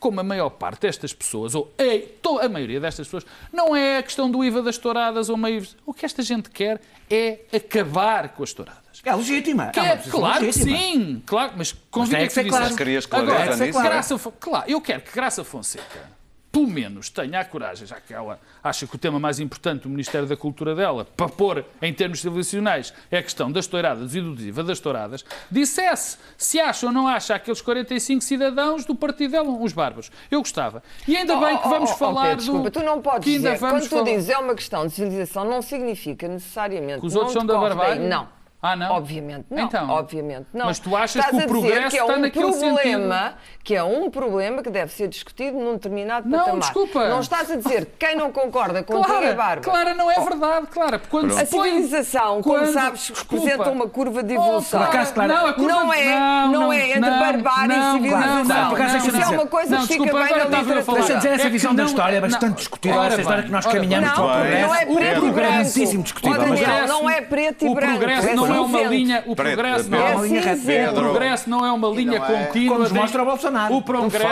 [0.00, 3.98] como a maior parte destas pessoas, ou ei, to- a maioria destas pessoas, não é
[3.98, 5.64] a questão do IVA das touradas ou meio.
[5.86, 8.80] O que esta gente quer é acabar com as touradas.
[9.04, 9.66] É legítima.
[9.68, 10.76] Que é é, claro que legítima.
[10.78, 12.64] sim, claro, mas convinha tem que que ser se claro.
[12.64, 12.78] dissesse.
[12.78, 13.82] Querias clareza Agora, nisso.
[13.82, 16.10] Graça claro, eu quero que Graça Fonseca,
[16.52, 19.88] pelo menos, tenha a coragem, já que ela acha que o tema mais importante do
[19.88, 24.20] Ministério da Cultura dela, para pôr em termos civilizacionais, é a questão das touradas e
[24.20, 29.30] do IVA das touradas, dissesse se acha ou não acha aqueles 45 cidadãos do partido
[29.32, 30.10] dela, os bárbaros.
[30.30, 30.82] Eu gostava.
[31.06, 32.72] E ainda bem que Oh, oh, vamos oh, oh, falar Pedro, desculpa, do...
[32.72, 36.26] tu não podes dizer, quando tu falar- dizes é uma questão de civilização, não significa
[36.26, 38.08] necessariamente Que os outros são da barbárie?
[38.08, 38.39] Não.
[38.62, 38.92] Ah, não?
[38.92, 39.64] Obviamente não.
[39.64, 39.88] Então.
[39.88, 40.66] obviamente não.
[40.66, 43.34] Mas tu achas Estás que o a dizer progresso que é está um naquele problema,
[43.64, 46.60] Que é um problema que deve ser discutido num determinado Não, patamar.
[46.60, 47.08] desculpa.
[47.08, 49.60] Não estás a dizer que quem não concorda é Clara, bárbaro.
[49.62, 50.98] Clara, não é verdade, Clara.
[50.98, 53.34] porque Quando A civilização, como quando- sabes, Desculpa.
[53.44, 54.80] representa uma curva de evolução.
[54.80, 57.92] Oh, Por acaso, Clara, não, a curva- Não é- não é entre barbárie e não,
[57.94, 58.26] civilização.
[58.26, 59.20] não, não, Por acaso, não, deixa-me não.
[59.20, 59.34] dizer.
[59.36, 60.82] uma coisa Não, que fica desculpa, bem na a literatura.
[61.00, 62.98] Deixa-me dizer, essa É visão da não- história é não- bastante discutível.
[62.98, 64.66] Ora Essa história que nós caminhamos para o Não, progresso.
[64.68, 66.38] não é preto é e branco.
[66.40, 68.49] Daniel, já- não é preto e o branco.
[68.54, 70.90] É não é uma linha, o Preto, progresso não é É uma linha reta.
[70.90, 72.76] O progresso não é uma linha é- contínua.
[72.78, 73.74] Como mostra o Bolsonaro.
[73.74, 74.26] O progresso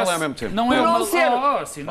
[0.53, 1.83] não é uma assim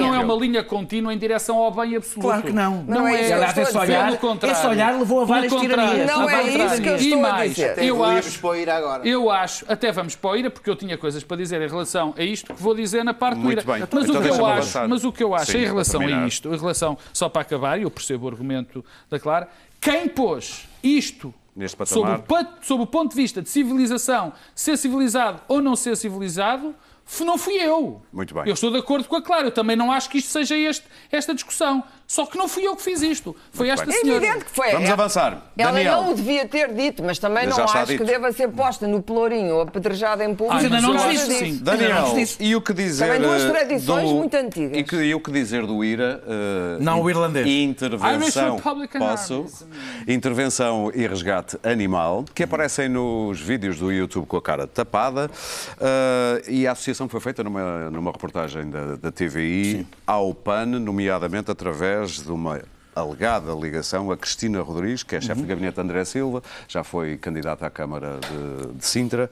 [0.00, 2.20] não o é uma linha contínua em direção ao bem absoluto.
[2.28, 2.82] Claro que não.
[2.86, 4.56] Não é eu Aliás, esse olhar, Pelo contrário.
[4.56, 6.06] esse olhar levou a várias tiranias.
[6.06, 6.96] Não é isso que eu.
[6.96, 7.78] E estou a mais, dizer.
[7.82, 9.08] Eu acho, para o ir agora.
[9.08, 12.14] eu acho, até vamos para o IRA, porque eu tinha coisas para dizer em relação
[12.16, 13.78] a isto que vou dizer na parte Muito do IRA.
[13.78, 13.88] bem.
[13.90, 16.26] Mas, Então o que eu acho, mas o que eu acho Sim, em relação a
[16.26, 19.48] isto, em relação, só para acabar, e eu percebo o argumento da Clara,
[19.80, 21.32] quem pôs isto
[21.76, 22.18] patamar.
[22.18, 26.74] sob o, sob o ponto de vista de civilização, ser civilizado ou não ser civilizado,
[27.20, 28.02] não fui eu.
[28.12, 28.44] Muito bem.
[28.46, 29.46] Eu estou de acordo com a Clara.
[29.46, 31.82] Eu também não acho que isto seja este- esta discussão.
[32.10, 33.36] Só que não fui eu que fiz isto.
[33.52, 33.94] Foi esta bem.
[33.94, 34.24] É senhora.
[34.24, 34.68] evidente que foi.
[34.72, 35.50] Vamos ela- avançar.
[35.58, 35.92] Ela Daniel.
[36.02, 38.04] não o devia ter dito, mas também Mas não acho que dito.
[38.06, 40.54] deva ser posta no pelourinho ou apedrejada em público.
[40.54, 41.44] Ah, ainda não causa disse, sim.
[41.44, 42.36] Ainda não Daniel, nos disse.
[42.42, 44.78] e o que dizer Também duas eh, tradições do- muito antigas.
[44.78, 46.22] E, que- e o que dizer do IRA?
[46.26, 47.46] eh, Não o irlandês.
[47.46, 48.58] Intervenção.
[48.98, 49.66] Posso?
[50.06, 55.30] Intervenção e resgate animal, que aparecem nos vídeos do YouTube com a cara tapada.
[55.78, 61.50] eh, e a associação foi feita numa, numa reportagem da, da TVI ao PAN, nomeadamente
[61.50, 62.62] através de uma
[62.94, 67.16] alegada ligação a Cristina Rodrigues, que é chefe de gabinete de André Silva, já foi
[67.16, 69.30] candidata à Câmara de, de Sintra.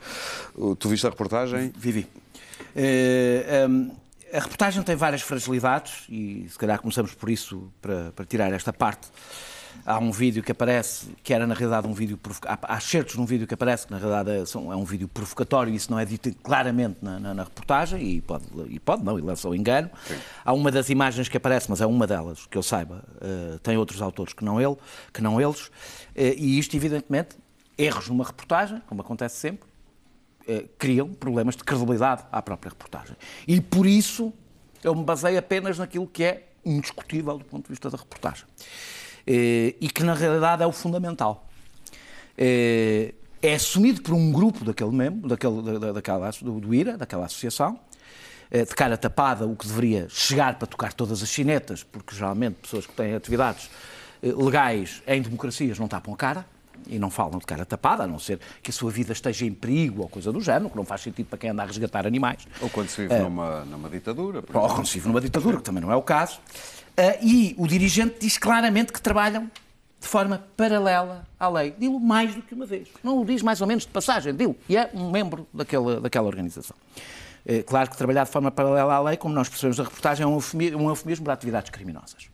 [0.54, 1.72] Uh, Tu viste a reportagem?
[1.76, 2.06] Vivi.
[2.74, 3.90] Eh, hum,
[4.32, 8.72] a reportagem tem várias fragilidades e se calhar começamos por isso para, para tirar esta
[8.72, 9.08] parte.
[9.88, 12.18] Há um vídeo que aparece, que era na realidade um vídeo
[12.62, 15.72] há, certos num vídeo que aparece que na realidade é, são- é um vídeo provocatório
[15.72, 19.16] e isso não é dito claramente na, na- na reportagem e pode, e pode não,
[19.16, 19.88] e lança o engano.
[20.44, 23.76] Há uma das imagens que aparece, mas é uma delas, que eu saiba, eh, tem
[23.76, 24.76] outros autores que não, ele,
[25.12, 25.70] que não eles,
[26.16, 27.36] eh, e isto evidentemente,
[27.78, 29.68] erros numa reportagem, como acontece sempre,
[30.48, 33.14] eh, criam problemas de credibilidade à própria reportagem.
[33.46, 34.32] E por isso
[34.82, 38.44] eu me baseio apenas naquilo que é indiscutível do ponto de vista da reportagem.
[39.26, 41.46] Eh, e que na realidade é o fundamental.
[42.38, 43.12] Eh,
[43.42, 47.26] é assumido por um grupo daquele membro, daquele, da, da- daquela, do, do IRA, daquela
[47.26, 47.78] associação,
[48.50, 52.54] eh, de cara tapada, o que deveria chegar para tocar todas as chinetas, porque geralmente
[52.62, 53.68] pessoas que têm atividades
[54.22, 56.46] legais em democracias não tapam a cara
[56.86, 59.52] e não falam de cara tapada, a não ser que a sua vida esteja em
[59.52, 62.46] perigo ou coisa do género, que não faz sentido para quem anda a resgatar animais.
[62.60, 64.42] Ou quando se vive numa, numa ditadura?
[64.42, 66.38] por Ou quando se vive numa ditadura, que também não é o caso.
[66.96, 69.50] Ah, e o dirigente diz claramente que trabalham
[70.00, 71.74] de forma paralela à lei.
[71.78, 72.88] Dilo mais do que uma vez.
[73.02, 74.54] Não o diz mais ou menos de passagem, dilo.
[74.68, 76.76] E é um membro daquela, daquela organização.
[77.44, 80.26] É, claro que trabalhar de forma paralela à lei, como nós percebemos da reportagem, é
[80.26, 82.28] um eufemi- um eufemismo para atividades criminosas.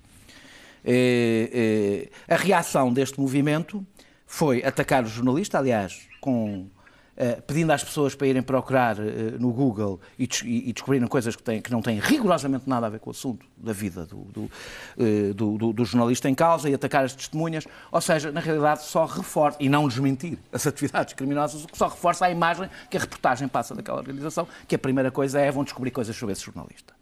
[2.28, 3.86] A reação deste movimento
[4.34, 6.66] foi atacar o jornalista, aliás, com
[7.14, 11.36] eh, pedindo às pessoas para irem procurar eh, no Google e, des- e- descobrirem coisas
[11.36, 14.16] que, têm, que não têm rigorosamente nada a ver com o assunto da vida do,
[14.32, 14.50] do,
[14.98, 17.66] eh, do- do- jornalista em causa e atacar as testemunhas.
[17.90, 21.88] Ou seja, na realidade, só reforça, e não desmentir as atividades criminosas, o que só
[21.88, 25.62] reforça a imagem que a reportagem passa daquela organização, que a primeira coisa é vão
[25.62, 26.94] descobrir coisas sobre esse jornalista.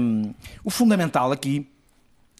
[0.00, 1.68] Um, o fundamental aqui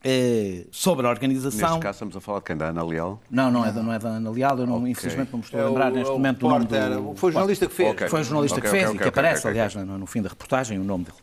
[0.05, 1.61] eh, sobre a organização.
[1.71, 2.57] Neste caso estamos a falar de quem?
[2.57, 3.21] Da Ana Leal?
[3.31, 4.91] Não, não é, da, não é da Ana Leal, eu não, Ok.
[4.91, 7.15] infelizmente não me estou É a lembrar o- neste é o momento do nome do...
[7.17, 7.91] Foi o jornalista que fez.
[7.91, 8.09] Ok.
[8.09, 10.79] Foi o jornalista Ok, que fez e que aparece, aliás, no, no fim da reportagem,
[10.79, 11.17] o nome dele.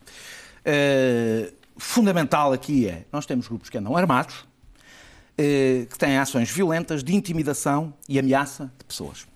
[0.64, 4.44] Eh, fundamental aqui é, nós temos grupos que andam armados,
[5.38, 9.26] eh, que têm ações violentas de intimidação e ameaça de pessoas.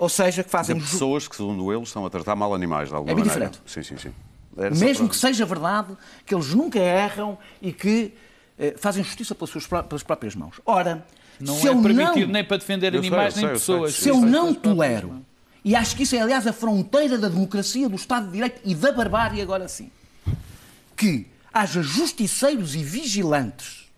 [0.00, 0.78] Ou seja, que De fazem...
[0.80, 3.48] ju- pessoas que, segundo eles, estão a tratar mal animais de alguma É bem maneira.
[3.50, 3.70] diferente.
[3.72, 4.14] Sim, sim, sim.
[4.56, 8.12] Mesmo que seja verdade, que eles nunca erram e que
[8.58, 10.60] eh, fazem justiça pelas suas pelas próprias mãos.
[10.66, 11.06] Ora,
[11.40, 12.32] Não se é eu permitido não...
[12.32, 13.74] nem para defender Eu sei, animais eu nem sei, eu sei.
[13.74, 13.94] pessoas.
[13.94, 15.24] Se eu não tolero,
[15.64, 18.74] e acho que isso é, aliás, a fronteira da democracia, do Estado de Direito e
[18.74, 19.90] da barbárie, agora sim,
[20.96, 23.90] que haja justiceiros e vigilantes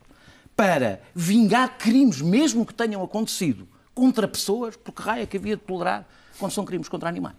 [0.56, 5.62] para vingar crimes, mesmo que tenham acontecido, contra pessoas, porque raio é que havia de
[5.62, 6.06] tolerar
[6.38, 7.36] quando são crimes contra animais.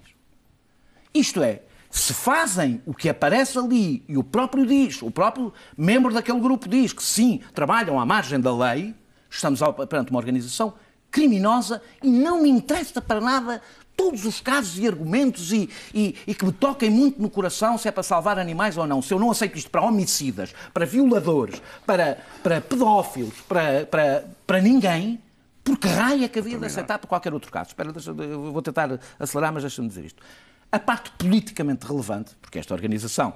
[1.13, 1.62] Isto é,
[1.97, 6.67] se fazem o que aparece ali e o próprio diz, o próprio membro daquele grupo
[6.67, 8.93] diz que sim, trabalham à margem da lei,
[9.29, 10.73] estamos perante uma organização
[11.10, 13.62] criminosa e não me interessa para nada
[13.95, 17.88] todos os casos e argumentos e, e- e que me toquem muito no coração se
[17.88, 19.01] é para salvar animais ou não.
[19.01, 24.60] Se eu não aceito isto para homicidas, para violadores, para, para pedófilos, para, para, para
[24.60, 25.17] ninguém,
[25.63, 27.69] porque raio é que havia de aceitar para qualquer outro caso.
[27.69, 30.21] Espera, deixa, eu vou tentar acelerar, mas deixa-me dizer isto.
[30.75, 33.33] A parte politicamente relevante, porque esta organização,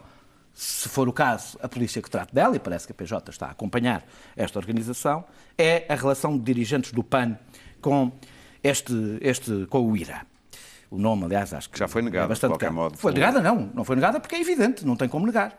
[0.53, 3.45] se for o caso, a polícia que trata dela, e parece que a PJ está
[3.45, 4.03] a acompanhar
[4.35, 5.23] esta organização,
[5.57, 7.37] é a relação de dirigentes do PAN
[7.79, 8.11] com,
[8.61, 10.25] este, este, com o IRA.
[10.91, 12.89] O nome, aliás, acho que Já foi negado, é bastante de qualquer claro.
[12.91, 13.71] modo, Foi negada, não.
[13.73, 15.57] Não foi negada porque é evidente, não tem como negar.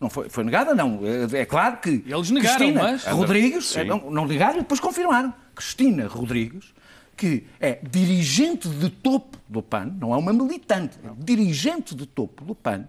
[0.00, 0.98] Não foi, foi negada, não.
[1.04, 2.02] É, é claro que.
[2.04, 5.32] Eles negaram, Cristina mas- Rodrigues, é, não, não negaram e depois confirmaram.
[5.54, 6.74] Cristina Rodrigues,
[7.16, 12.44] que é dirigente de topo do PAN, não é uma militante, é dirigente de topo
[12.44, 12.86] do PAN,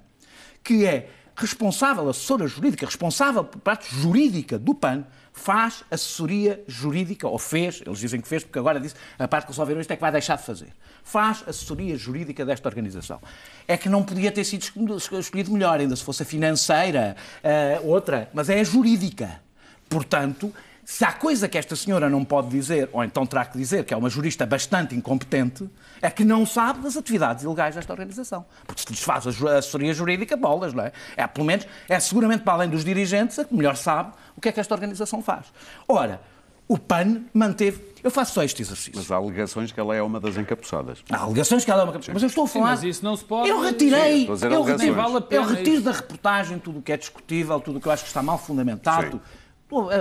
[0.63, 7.39] que é responsável, assessora jurídica, responsável por parte jurídica do PAN, faz assessoria jurídica, ou
[7.39, 10.01] fez, eles dizem que fez, porque agora disse, a parte que resolveram isto é que
[10.01, 10.67] vai deixar de fazer.
[11.03, 13.19] Faz assessoria jurídica desta organização.
[13.67, 14.63] É que não podia ter sido
[14.95, 19.41] escolhido- melhor, ainda se fosse a financeira, eh, outra, mas é a jurídica.
[19.89, 20.53] Portanto,
[20.85, 23.93] se há coisa que esta senhora não pode dizer, ou então terá que dizer que
[23.93, 25.69] é uma jurista bastante incompetente,
[26.01, 28.45] é que não sabe das atividades ilegais desta organização.
[28.67, 30.91] Porque se lhes faz a assessoria jurídica, bolas, não é?
[31.15, 34.49] É, pelo menos, é seguramente para além dos dirigentes a que melhor sabe o que
[34.49, 35.45] é que esta organização faz.
[35.87, 36.19] Ora,
[36.67, 37.93] o PAN manteve.
[38.03, 38.93] Eu faço só este exercício.
[38.95, 41.03] Mas há alegações que ela é uma das encapuçadas.
[41.09, 42.65] Há alegações que ela é uma Mas eu estou a falar.
[42.71, 44.21] mas isso não se pode- Eu retirei.
[44.35, 45.83] Sim, eu retiro, Vale a pena eu retiro isso.
[45.85, 48.37] da reportagem tudo o que é discutível, tudo o que eu acho que está mal
[48.37, 49.11] fundamentado.
[49.11, 49.42] Sim.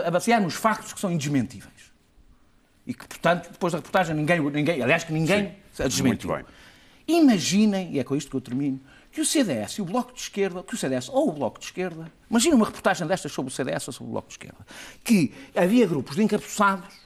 [0.07, 1.93] A basear nos factos que são indesmentíveis.
[2.87, 4.41] E que, portanto, depois da reportagem, ninguém.
[4.41, 6.31] ninguém aliás, que ninguém a desmentiu.
[6.31, 6.55] Muito bem.
[7.07, 8.81] Imaginem, e é com isto que eu termino,
[9.11, 11.67] que o CDS e o Bloco de Esquerda, que o CDS ou o Bloco de
[11.67, 14.67] Esquerda, imagina uma reportagem destas sobre o CDS ou sobre o Bloco de Esquerda,
[15.05, 17.02] que havia grupos de encapuçados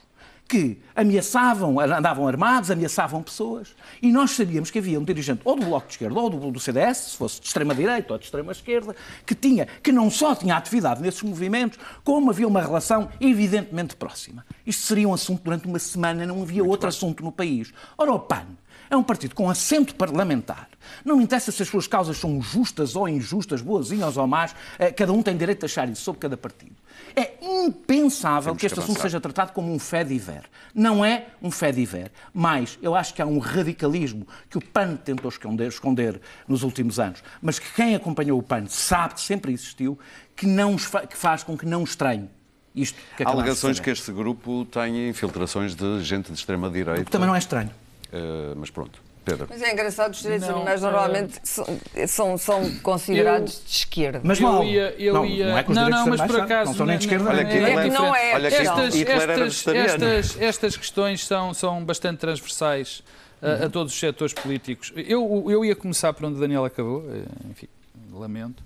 [0.47, 5.65] que ameaçavam, andavam armados, ameaçavam pessoas, e nós sabíamos que havia um dirigente ou do
[5.65, 9.35] Bloco de Esquerda ou do, do CDS, se fosse de extrema-direita ou de extrema-esquerda, que,
[9.35, 14.45] tinha, que não só tinha atividade nesses movimentos, como havia uma relação evidentemente próxima.
[14.65, 17.73] Isto seria um assunto durante uma semana, não havia outro assunto no país.
[17.97, 18.45] Ora, o PAN
[18.89, 20.69] é um partido com assento parlamentar.
[21.03, 24.91] Não me interessa se as suas causas são justas ou injustas, boazinhas ou más, eh,
[24.91, 26.75] cada um tem direito de achar isso sobre cada partido.
[27.15, 30.43] É impensável Temos que este que assunto seja tratado como um fé diver.
[30.73, 34.95] Não é um fé diver, mas eu acho que há um radicalismo que o PAN
[34.95, 39.51] tentou esconder, esconder nos últimos anos, mas que quem acompanhou o PAN sabe que sempre
[39.51, 39.97] existiu,
[40.35, 42.29] que, não que faz com que não estranhe
[42.77, 47.09] isto que Há alegações que este grupo tem infiltrações de gente de extrema-direita.
[47.09, 47.71] Também não é estranho.
[48.11, 49.47] Eh, mas pronto, Pedro.
[49.49, 51.65] Mas é engraçado, os direitos Não, animais eh, normalmente são,
[52.07, 54.21] são, são considerados de esquerda.
[54.23, 56.21] Mas Eu não, ia- eu não, ia- não é que os não, direitos não, mas
[56.27, 57.89] por são- acaso, não são nem de não- esquerda Olha que de Hitler, É que
[57.89, 58.33] não é.
[58.35, 63.03] olha Estas, estas, estas, estas questões são, são bastante transversais
[63.41, 64.93] a, a todos os setores políticos.
[64.95, 67.67] Eu, eu ia começar por onde o Daniel acabou, eh, enfim,
[68.13, 68.63] lamento,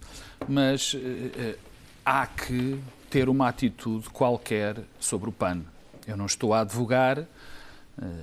[0.48, 1.00] mas eh,
[1.38, 1.56] eh,
[2.06, 5.62] há que ter uma atitude qualquer sobre o PAN.
[6.08, 7.26] Eu não estou a advogar, eh,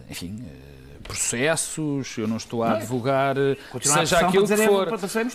[0.08, 0.78] enfim, eh,
[1.08, 4.86] processos, eu não estou a advogar, eh, Continuar a seja aquilo que é, for.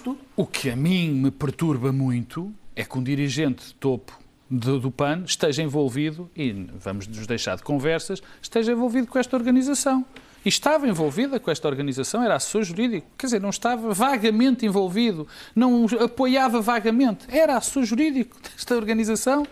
[0.01, 0.19] tudo.
[0.37, 4.17] O que a mim me perturba muito é que um dirigente de topo
[4.49, 9.35] do, do PAN esteja envolvido, e vamos nos deixar de conversas, esteja envolvido com esta
[9.35, 10.05] organização.
[10.45, 15.27] e estava envolvida com esta organização, era assessor jurídico, quer dizer, não estava vagamente envolvido,
[15.55, 19.47] não apoiava vagamente, era assessor jurídico desta organização.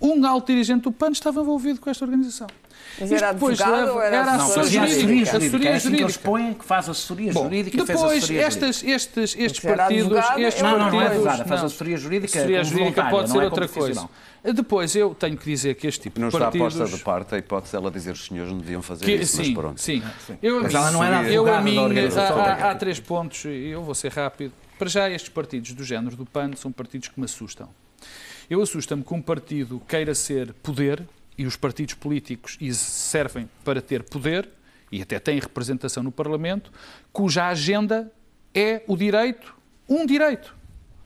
[0.00, 2.46] Um alto dirigente do PAN estava envolvido com esta organização.
[3.00, 5.36] Mas era advogado leva- ou era era assessoria jurídica.
[5.36, 9.36] Assessoria É assim que eles põem que faz assessoria Bom, jurídica, fez depois, estas, estes,
[9.38, 10.04] estes partidos.
[10.06, 11.66] advogado, estes é Não, não, não é partidos- advogada, faz não.
[11.66, 14.08] assessoria jurídica Assessoria jurídica pode não ser é outra coisa.
[14.54, 16.74] Depois, eu tenho que dizer que este tipo Não de está partidos...
[16.74, 19.46] posta de parte a hipótese dela dizer os senhores não deviam fazer Que- isso, mas
[19.46, 19.80] sim, pronto.
[19.80, 20.02] sim.
[20.42, 22.38] Eu, Mas ela não era eu, a advogada mim, da organização.
[22.40, 24.52] há- há três pontos, e eu vou ser rápido.
[24.78, 27.68] Para já, estes partidos do género do PAN são partidos que me assustam.
[28.48, 31.02] Eu assusta-me que um partido queira ser poder,
[31.36, 34.48] e os partidos políticos servem para ter poder,
[34.90, 36.72] e até têm representação no Parlamento,
[37.12, 38.10] cuja agenda
[38.54, 39.54] é o direito,
[39.88, 40.54] um direito.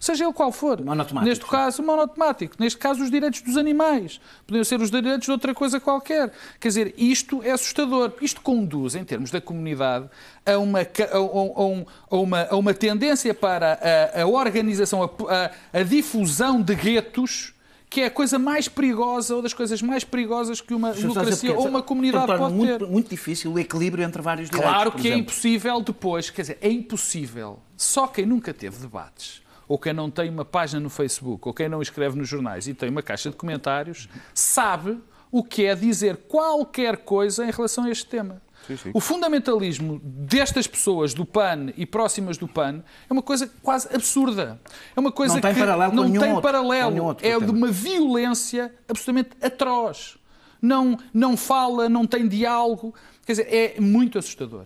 [0.01, 0.83] Seja ele qual for.
[0.83, 2.55] Monotemático, Neste caso, monotemático.
[2.59, 4.19] Neste caso, os direitos dos animais.
[4.47, 6.33] Podiam ser os direitos de outra coisa qualquer.
[6.59, 8.15] Quer dizer, isto é assustador.
[8.23, 10.09] Isto conduz, em termos da comunidade,
[10.47, 13.79] a uma, a, a- um- uma, a uma tendência para
[14.17, 17.53] a, a organização, a, difusão de guetos,
[17.91, 21.67] que é a coisa mais perigosa ou das coisas mais perigosas que uma democracia ou
[21.69, 22.87] uma comunidade pode muito, ter.
[22.87, 24.73] muito difícil o equilíbrio entre vários direitos.
[24.73, 27.59] Claro que é impossível depois, quer dizer, é impossível.
[27.77, 31.69] Só quem nunca teve debates, ou quem não tem uma página no Facebook, ou quem
[31.69, 34.99] não escreve nos jornais e tem uma caixa de comentários, sabe
[35.31, 38.43] o que é dizer qualquer coisa em relação a este tema.
[38.93, 44.61] O fundamentalismo destas pessoas do PAN e próximas do PAN é uma coisa quase absurda.
[44.97, 47.05] É uma coisa Não tem que paralelo não tem outro- com paralelo.
[47.05, 50.19] outro é de uma violência absolutamente atroz.
[50.61, 52.93] Não, não fala, não tem diálogo.
[53.25, 54.65] Quer dizer, é muito assustador.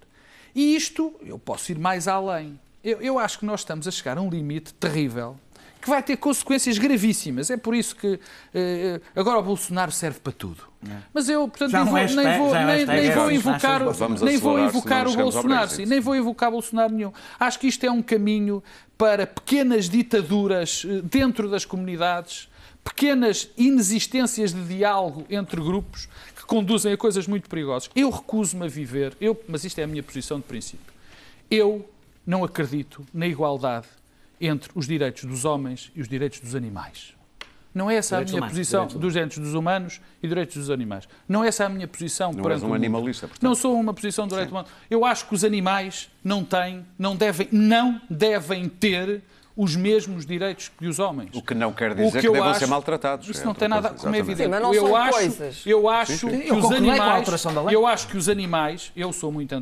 [0.55, 2.59] E isto, eu posso ir mais além.
[2.85, 5.37] Eu, eu acho que nós estamos a chegar a um limite terrível
[5.85, 7.51] que vai ter consequências gravíssimas.
[7.51, 8.19] É por isso que
[8.55, 10.63] eh, agora o Bolsonaro serve para tudo.
[11.13, 13.81] Mas eu, portanto, nem vou, nem vou, é nem, nem é vou invocar,
[14.23, 17.13] nem vou invocar o Bolsonaro, sim, nem vou invocar Bolsonaro nenhum.
[17.39, 18.63] Acho que isto é um caminho
[18.97, 22.49] para pequenas ditaduras eh, dentro das comunidades,
[22.83, 27.91] pequenas inexistências de diálogo entre grupos que conduzem a coisas muito perigosas.
[27.95, 30.95] Eu recuso-me a viver, eu, mas isto é a minha posição de princípio.
[31.51, 31.89] Eu
[32.27, 33.87] não acredito na igualdade
[34.41, 37.15] entre os direitos dos homens e os direitos dos animais.
[37.75, 40.57] Não é essa a Direitos minha humanos, posição direitos dos direitos dos humanos e direitos
[40.57, 41.09] dos animais.
[41.29, 42.77] Não é essa a minha posição Não perante és um o mundo.
[42.77, 43.43] animalista, portanto.
[43.43, 44.69] Não sou uma posição de direito humano.
[44.89, 49.23] Eu acho que os animais não têm, não devem, não devem ter
[49.57, 51.31] os mesmos direitos que os homens.
[51.35, 53.29] O que não quer O dizer que, eu devam acho- ser maltratados.
[53.29, 54.45] Isso É não tem nada, coisa, como é evidente.
[54.45, 55.63] Sim, mas não eu são acho, coisas.
[55.67, 56.29] Eu acho sim.
[56.41, 57.29] que Eu os a animais,
[57.73, 59.53] eu acho que os animais, eu sou muito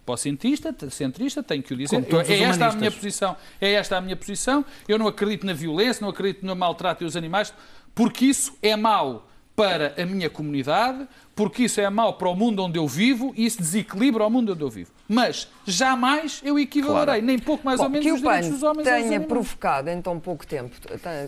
[0.00, 2.04] antropocentista, centrista, tenho que o dizer.
[2.04, 3.36] Todos é esta a minha posição.
[3.60, 4.64] É esta a minha posição.
[4.88, 7.52] Eu não acredito na violência, não acredito no maltrato dos animais,
[7.94, 12.62] porque isso é mau para a minha comunidade, porque isso é mau para o mundo
[12.62, 14.90] onde eu vivo e isso desequilibra o mundo onde eu vivo.
[15.06, 18.62] Mas jamais eu equivalerei, nem pouco mais ou Bom, menos, que os o direitos dos
[18.62, 20.74] homens tenha provocado em tão pouco tempo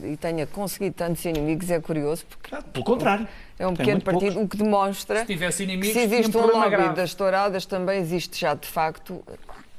[0.04, 3.28] e tenha conseguido tantos inimigos é curioso, porque Pelo contrário.
[3.58, 4.44] É um Tem pequeno partido, poucos.
[4.44, 6.94] o que demonstra Se tivesse inimigos, que se existe um um lobby grave.
[6.96, 9.22] das touradas, também existe já de facto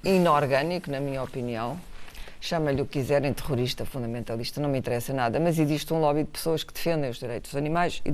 [0.04, 1.80] inorgânico, na minha opinião.
[2.40, 6.30] Chama-lhe o que quiserem, terrorista, fundamentalista, não me interessa nada, mas existe um lobby de
[6.30, 8.14] pessoas que defendem os direitos dos animais e,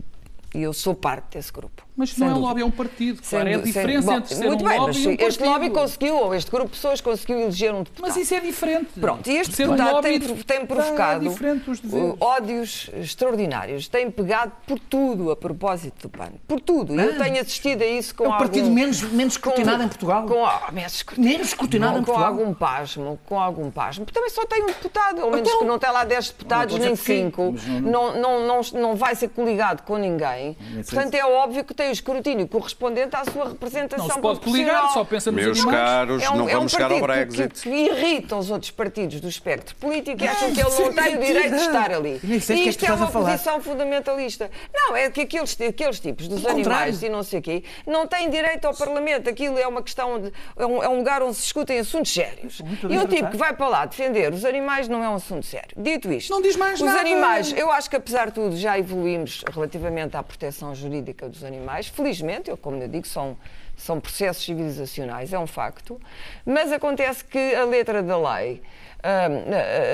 [0.56, 1.84] e eu sou parte desse grupo.
[2.00, 3.20] Mas não é um lobby, é um partido.
[3.22, 5.28] Sem Claro, é a diferença Bom, entre ser muito um bem, lobby mas e um
[5.28, 8.02] este lobby conseguiu, ou este grupo de pessoas conseguiu eleger um deputado.
[8.08, 8.88] Mas isso é diferente.
[9.00, 14.10] Pronto, e este Ser um deputado lobby tem, tem é provocado uh, ódios extraordinários, tem
[14.10, 16.96] pegado por tudo a propósito do PAN, por tudo.
[16.96, 18.46] E eu Ah, tenho assistido a isso com É o algum...
[18.46, 20.26] partido menos, menos escrutinado com- em Portugal.
[20.26, 21.34] Com, ah, menos escrutinado.
[21.34, 22.28] Menos escrutinado Com em Portugal.
[22.32, 24.06] algum pasmo, com algum pasmo.
[24.06, 26.74] Porque também só tem um deputado, ao menos Então- que não tem lá 10 deputados,
[26.76, 27.54] Não, não nem estou a dizer 5.
[27.54, 30.56] que sim, Não, não, não, não vai ser coligado com ninguém.
[30.90, 34.92] Portanto, é óbvio que tem o escrutínio correspondente à sua representação Não se pode coligar,
[34.94, 35.78] só pensa nos Meus animais.
[35.80, 37.62] caros, É um, não é um vamos chegar ao partido que- Brexit.
[37.64, 41.20] Que, irrita os outros partidos do espectro político e acham que ele não tem o
[41.20, 42.20] direito de estar ali.
[42.24, 44.50] E do que é isto que é uma posição fundamentalista.
[44.74, 47.06] Não, é que aqueles, aqueles tipos dos animais contrário.
[47.06, 49.30] e não sei o quê não têm direito ao Parlamento.
[49.30, 50.32] Aquilo é uma questão de.
[50.58, 52.62] É um, é um lugar onde se discutem assuntos sérios.
[52.62, 53.32] Muito E um tipo tratado.
[53.32, 55.70] que vai para lá defender os animais não é um assunto sério.
[55.78, 57.00] Dito isto, Não diz mais os nada.
[57.00, 61.79] animais, eu acho que apesar de tudo já evoluímos relativamente à proteção jurídica dos animais.
[61.88, 63.38] Felizmente, eu, como eu digo, são,
[63.78, 66.00] são processos civilizacionais, é um facto.
[66.46, 68.62] Mas acontece que a letra da lei
[69.04, 69.52] hum,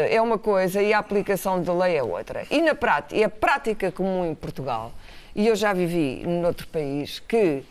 [0.10, 2.46] é uma coisa e a aplicação da lei é outra.
[2.50, 4.92] E na prática, e a prática comum em Portugal,
[5.36, 7.64] e eu já vivi noutro país que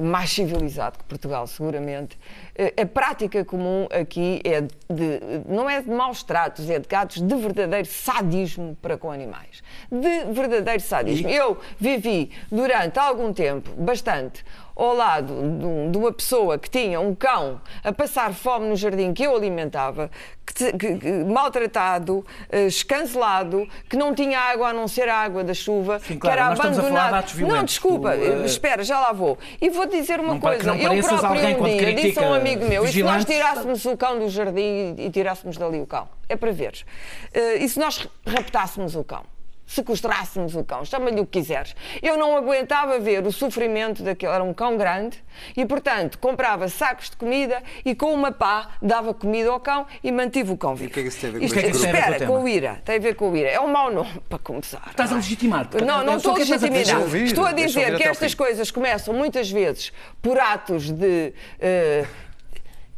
[0.00, 2.18] mais civilizado que Portugal, seguramente.
[2.54, 7.20] Eh, A prática comum aqui é de, não é de maus tratos, é de gatos
[7.20, 9.62] de verdadeiro sadismo para com animais.
[9.90, 11.28] De verdadeiro sadismo.
[11.28, 14.44] Eu vivi durante algum tempo, bastante,
[14.84, 18.76] ao lado de, um- de uma pessoa que tinha um cão a passar fome no
[18.76, 20.10] jardim que eu alimentava,
[20.44, 25.44] que, que- que- maltratado, eh, escancelado, que não tinha água a não ser a água
[25.44, 27.24] da chuva, Sim, que claro, era nós estamos a falar de abandonado.
[27.24, 29.38] atos não, desculpa, Tu, eh, espera, já lá vou.
[29.60, 30.64] E vou dizer uma Não que coisa.
[30.64, 33.96] não Eu próprio um dia disse a um amigo meu, e se nós tirássemos o
[33.96, 36.08] cão do jardim e, e tirássemos dali o cão?
[36.28, 36.84] É para veres.
[37.32, 39.22] Eh, e se nós raptássemos o cão?
[39.66, 41.74] Sequestrássemos o cão, chama-lhe o que quiseres.
[42.02, 45.22] Eu não aguentava ver o sofrimento daquele, era um cão grande,
[45.56, 50.12] e portanto comprava sacos de comida e com uma pá dava comida ao cão e
[50.12, 50.90] mantive o cão vivo.
[50.90, 51.86] o que é que isso tem a ver com Isto- este grupo?
[51.86, 53.48] Espera, com o com o IRA, tem a ver com o IRA.
[53.50, 54.82] É um mau nome, para começar.
[54.90, 55.68] Estás a legitimar.
[55.84, 57.16] Não, não só estou a legitimar.
[57.22, 61.32] Estou a dizer que estas coisas começam muitas vezes por atos de.
[61.60, 62.04] eh,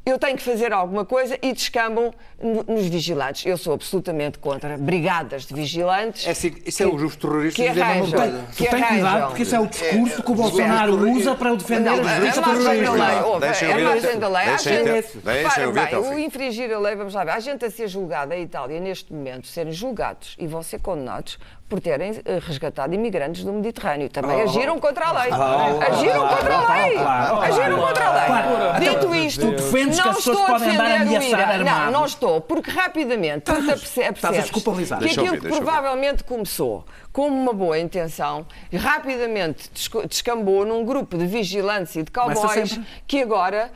[0.07, 3.47] eu tenho que fazer alguma coisa e descambam no- nos vigilantes.
[3.47, 6.27] Eu sou absolutamente contra brigadas de vigilantes.
[6.27, 8.45] É assim, isso é que- os terroristas que arranjam- coisa.
[8.51, 11.27] Tu que tens cuidado porque esse é o discurso que o É, Bolsonaro os terroristas-
[11.27, 12.37] usa para defender Não, os é terroristas.
[12.37, 14.45] É a margem da lei.
[14.45, 18.43] Deixem ouvir- o infringir a lei, vamos lá ver, há gente a ser julgada em
[18.43, 21.39] Itália neste momento, serem julgados e vão ser condenados
[21.69, 24.09] por terem eh, resgatado imigrantes do Mediterrâneo.
[24.09, 25.33] Também agiram contra a lei.
[25.33, 26.99] agiram contra a lei.
[26.99, 28.89] agiram contra a lei.
[28.89, 31.65] Dito isto, defendes que não estou a podem andar defender o IRA.
[31.65, 34.99] Não, não estou, porque rapidamente tu desculpabilizar.
[34.99, 39.71] que aquilo que provavelmente começou como uma boa intenção rapidamente
[40.09, 43.71] descambou num grupo de vigilantes e de cowboys que agora,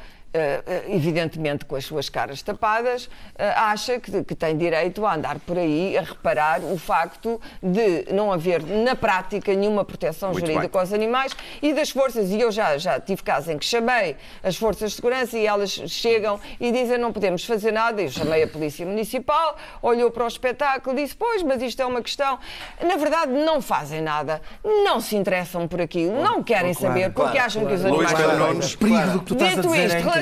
[0.88, 5.56] evidentemente com as suas caras tapadas, eh, acha que, que tem direito a andar por
[5.56, 10.80] aí a reparar o facto de não haver na prática nenhuma proteção Muito jurídica bem.
[10.80, 14.56] aos animais e das forças, e eu já, já tive casos em que chamei as
[14.56, 18.48] forças de segurança e elas chegam e dizem não podemos fazer nada, eu chamei a
[18.48, 22.38] polícia municipal, olhou para o espetáculo e disse, pois, mas isto é uma questão.
[22.82, 27.46] Na verdade, não fazem nada, não se interessam por aquilo, não querem saber, porque claro,
[27.46, 27.96] acham que os claro.
[27.96, 28.46] animais Luís são Pedro.
[28.46, 28.76] Nunes.
[28.76, 30.17] Perigo do que tu estás a Dito dizer isto,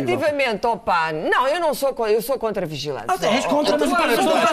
[0.68, 3.06] ao PAN, não, eu não sou, eu sou contra a vigilância.
[3.08, 4.45] Ah, és contra, mas Claro,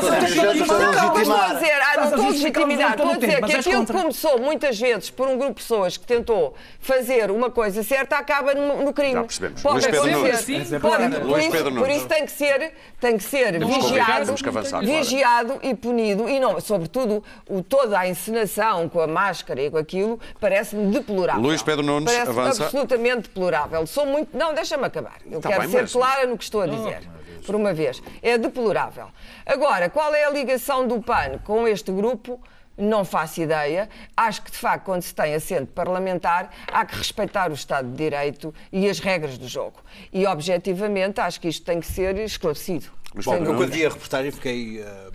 [2.47, 3.97] a estou a dizer tempo, que aquilo que contra.
[3.99, 8.53] começou muitas vezes por um grupo de pessoas que tentou fazer uma coisa certa acaba
[8.53, 9.13] no, no crime.
[9.13, 9.61] Já percebemos.
[9.61, 10.53] Pode Luís Pedro acontecer.
[10.53, 10.67] Nunes.
[10.69, 11.97] Sim, Pode- por, Luís isso, Pedro por Nunes.
[11.97, 16.27] isso tem que ser, tem que ser que vigiado, que vigiado e punido.
[16.29, 21.41] E não, sobretudo, o, toda a encenação com a máscara e com aquilo parece-me deplorável.
[21.41, 22.63] Luís Pedro Nunes, parece avança.
[22.65, 23.85] absolutamente deplorável.
[23.87, 24.35] Sou muito.
[24.35, 25.17] Não, deixa-me acabar.
[25.29, 27.01] Eu Tá quero bem, ser mas- clara no que estou a dizer.
[27.43, 28.01] Por uma vez.
[28.21, 29.07] É deplorável.
[29.45, 32.41] Agora, qual é a ligação do PAN com este grupo?
[32.75, 33.87] Não faço ideia.
[34.17, 37.95] Acho que, de facto, quando se tem assento parlamentar, há que respeitar o Estado de
[37.95, 39.79] Direito e as regras do jogo.
[40.11, 42.87] E, objetivamente, acho que isto tem que ser esclarecido.
[43.13, 45.11] Luís Bom, eu quando vi a reportagem fiquei eh,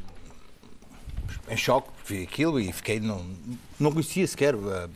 [1.48, 3.26] em choque, vi aquilo e fiquei, não,
[3.78, 4.88] não conhecia sequer eh,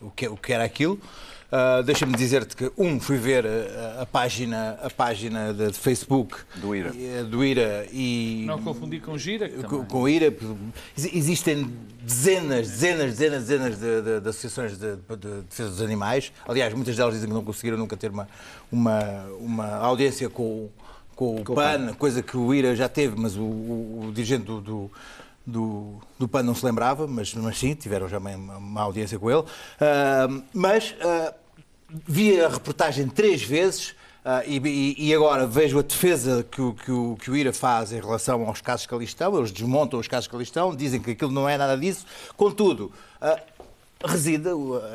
[0.00, 1.00] o, que, o que era aquilo.
[1.52, 6.36] Ah, Deixa-me dizer-te que, um, fui ver eh, a, página, a página de, de Facebook
[6.56, 6.92] Do IRA.
[6.96, 10.26] eh, do IRA e Não confundir com gira, com, com a IRA.
[10.96, 11.68] Ex- Existem
[12.04, 16.32] dezenas, dezenas, dezenas, dezenas de, de- de associações de, de defesa dos animais.
[16.46, 18.28] Aliás, muitas delas dizem que não conseguiram nunca ter uma,
[18.70, 20.68] uma, uma audiência com,
[21.16, 24.60] com o PAN, coisa que o IRA já teve, mas o, o- o dirigente do,
[24.60, 24.90] do,
[25.46, 29.28] do, do PAN não se lembrava, mas, mas sim, tiveram já uma, uma audiência com
[29.30, 29.42] ele.
[29.80, 31.34] Ah, mas ah,
[32.06, 33.94] vi a reportagem três vezes.
[34.24, 37.92] ah, e, e- agora vejo a defesa que o, que, o, que o IRA faz
[37.92, 39.36] em relação aos casos que ali estão.
[39.38, 42.04] Eles desmontam os casos que ali estão, dizem que aquilo não é nada disso.
[42.36, 43.40] Contudo, ah,
[44.04, 44.48] reside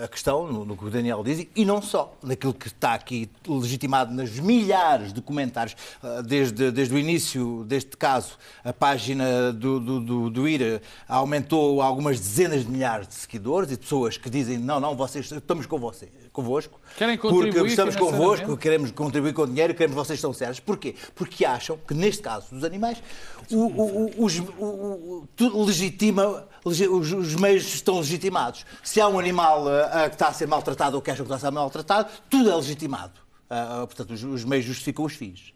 [0.04, 3.30] a questão no, no que o Daniel diz e não só, naquilo que está aqui
[3.48, 9.80] legitimado nas milhares de comentários, ah, desde, desde o início deste caso, a página do,
[9.80, 14.30] do, do, do IRA aumentou algumas dezenas de milhares de seguidores e de pessoas que
[14.30, 19.34] dizem não, não, vocês, estamos com você, convosco, Querem porque contribuir estamos convosco, queremos contribuir
[19.34, 20.60] com dinheiro, queremos vocês estão sérios.
[20.60, 20.94] Porquê?
[21.16, 23.02] Porque acham que, neste caso dos animais,
[23.50, 28.66] o, o, o, os- o, legitima, legi- os, os meios estão legitimados.
[28.84, 31.48] Se há um animal ah, que está a ser maltratado ou que acham que está
[31.48, 33.14] a ser maltratado, tudo é legitimado.
[33.50, 35.54] Ah, portanto, os, os meios justificam os fins.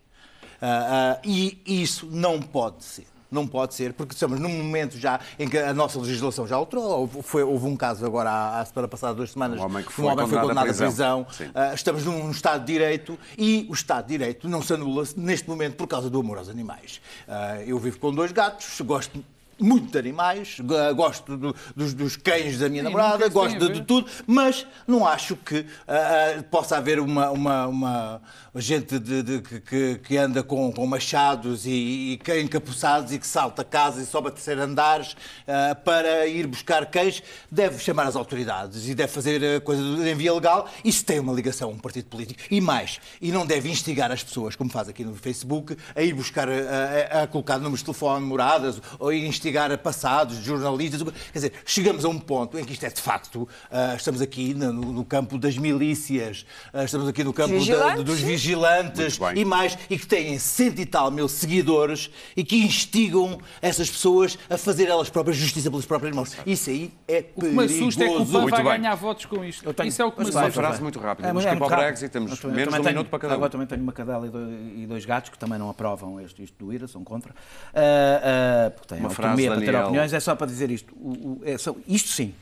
[0.62, 3.08] Ah, e isso não pode ser.
[3.32, 6.84] Não pode ser, porque estamos num momento já em que a nossa legislação já alterou.
[7.02, 9.96] Houve, foi- houve um caso agora, há semana passada, duas semanas, Um homem que de
[9.96, 11.28] foi condenado à prisão.
[11.32, 11.50] Sim.
[11.54, 15.48] Ah, estamos num Estado de Direito e o Estado de Direito não se anula neste
[15.48, 17.00] momento por causa do amor aos animais.
[17.28, 19.24] Ah, eu vivo com dois gatos, gosto
[19.60, 20.58] muito de animais,
[20.96, 25.06] gosto do- dos, dos cães da minha Sim, namorada, gosto de, de tudo, mas não
[25.06, 28.22] acho que ah, possa haver uma, uma, uma
[28.56, 33.28] gente de- de- que- que, anda com, com machados e, e cães encapuçados e que
[33.28, 35.16] salta casas e sobe a terceiro andares
[35.48, 40.16] ah, para ir buscar cães, deve chamar as autoridades e deve fazer a coisa em
[40.16, 40.70] via legal.
[40.84, 42.40] Isso tem uma ligação a um partido político.
[42.50, 46.14] E mais, e não deve instigar as pessoas, como faz aqui no Facebook, a ir
[46.14, 51.02] buscar, a, a- colocar números de telefone, moradas, ou instigar a passados, jornalistas.
[51.02, 54.54] Quer dizer, chegamos a um ponto em que isto é de facto, ah, estamos aqui
[54.54, 58.26] no, no campo das milícias, ah, estamos aqui no campo da- Vigilantes, dos sim.
[58.26, 63.90] vigilantes e mais, e que têm cento e tal mil seguidores e que instigam essas
[63.90, 66.36] pessoas a fazer elas próprias justiça pelas próprias mãos.
[66.46, 68.32] Isso aí é O que me assusta é que o perigoso.
[68.50, 68.82] PAN vai bem.
[68.82, 69.66] ganhar votos com isto.
[69.68, 70.62] Eu tenho- Isso é o que me Mas Uma assusta.
[70.62, 71.28] frase muito rápida.
[71.28, 72.12] É, Temos mas é para o muito Brexit, rápido.
[72.12, 73.38] temos Eu menos de um tenho- minuto para cada um.
[73.38, 76.44] Agora também tenho uma cadela e dois, e dois gatos que também não aprovam este,
[76.44, 77.34] isto do IRA, são contra.
[77.74, 79.10] Ah, ah, porque têm Uma
[79.48, 79.84] autonomia frase, para ter Daniel.
[79.88, 80.14] opiniões.
[80.14, 80.94] É só para dizer isto.
[80.96, 82.34] O- o- é só- isto sim.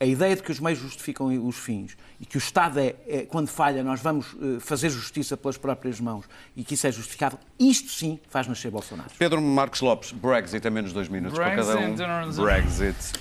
[0.00, 3.22] A ideia de que os meios justificam os fins e que o Estado é, é,
[3.22, 6.24] quando falha, nós vamos eh, fazer justiça pelas próprias mãos
[6.56, 9.08] e que isso é justificável, isto sim faz nascer Bolsonaro.
[9.16, 11.94] Pedro Marcos Lopes, Brexit, a menos dois minutos para cada um.
[11.94, 12.40] Brexit.
[12.42, 13.12] Brexit.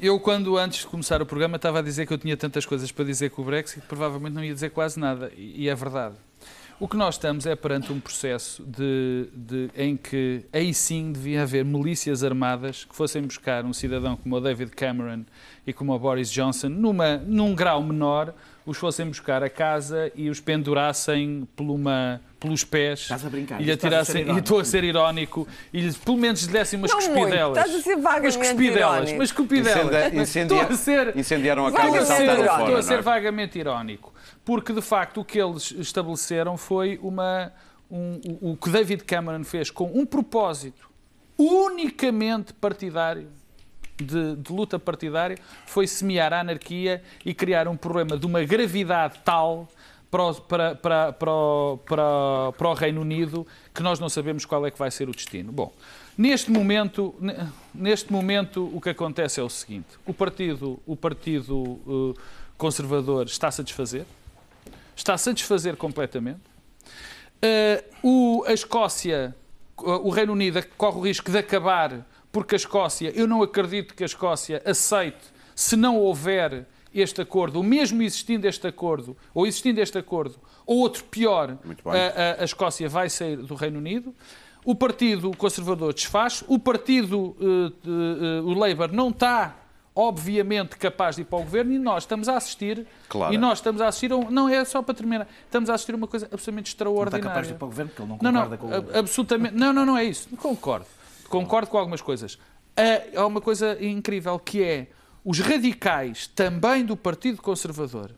[0.00, 2.92] Eu, quando antes de começar o programa, estava a dizer que eu tinha tantas coisas
[2.92, 5.32] para dizer com o Brexit, provavelmente não ia dizer quase nada.
[5.36, 6.14] E e é verdade.
[6.80, 11.42] O que nós estamos é perante um processo de, de- em que aí sim devia
[11.42, 15.22] haver milícias armadas que fossem buscar um cidadão como o David Cameron
[15.66, 18.34] e como o Boris Johnson, numa, num grau menor,
[18.66, 23.60] os fossem buscar a casa e os pendurassem por uma, pelos pés Estás a brincar,
[23.60, 24.30] e lhe atirassem.
[24.30, 27.56] E estou a ser irónico e lhes, pelo menos lhe dessem umas Não muito, cuspidelas.
[27.58, 29.14] estás a ser vagamente umas cuspidelas, irónico.
[29.18, 29.76] umas cuspidelas.
[29.86, 32.62] Incendia- incendia- Estou a ser, Incendiaram a casa e ser estou a ser, saltaram fora.
[32.62, 33.02] estou a ser é?
[33.02, 34.14] vagamente irónico.
[34.44, 37.50] Porque, de facto, o que eles estabeleceram foi uma,
[37.90, 40.88] um- o, o que David Cameron fez com um propósito
[41.38, 43.28] unicamente partidário,
[43.96, 49.20] de, de luta partidária, foi semear a anarquia e criar um problema de uma gravidade
[49.24, 49.68] tal
[50.14, 54.70] para para, para, o, para, para o Reino Unido que nós não sabemos qual é
[54.70, 55.50] que vai ser o destino.
[55.50, 55.72] Bom,
[56.16, 57.36] neste momento, ne-
[57.74, 62.20] neste momento o que acontece é o seguinte: o partido, o partido eh,
[62.56, 64.06] conservador está-se a desfazer,
[64.94, 66.40] está-se a desfazer completamente.
[67.42, 69.34] Eh, o, a Escócia,
[69.76, 74.04] o Reino Unido corre o risco de acabar, porque a Escócia, eu não acredito que
[74.04, 79.80] a Escócia aceite, se não houver este acordo, ou mesmo existindo este acordo, ou existindo
[79.80, 84.14] este acordo, ou outro pior, a, a- a Escócia vai sair do Reino Unido.
[84.64, 89.56] O Partido Conservador desfaz, o Partido, eh, eh, o Labour, não está,
[89.94, 93.34] obviamente, capaz de ir para o governo e nós estamos a assistir, Claro.
[93.34, 95.92] e nós estamos a assistir, a um- não é só para terminar, estamos a assistir
[95.92, 97.22] a uma coisa absolutamente Não está extraordinária.
[97.28, 99.54] capaz de ir para o governo porque ele não Não, concorda não, com o absolutamente.
[99.54, 100.28] Não, não, não é isso.
[100.36, 100.86] Concordo.
[101.28, 102.38] Concordo com algumas coisas.
[102.76, 104.88] Há há uma coisa incrível que é
[105.24, 108.10] os radicais, também do Partido Conservador,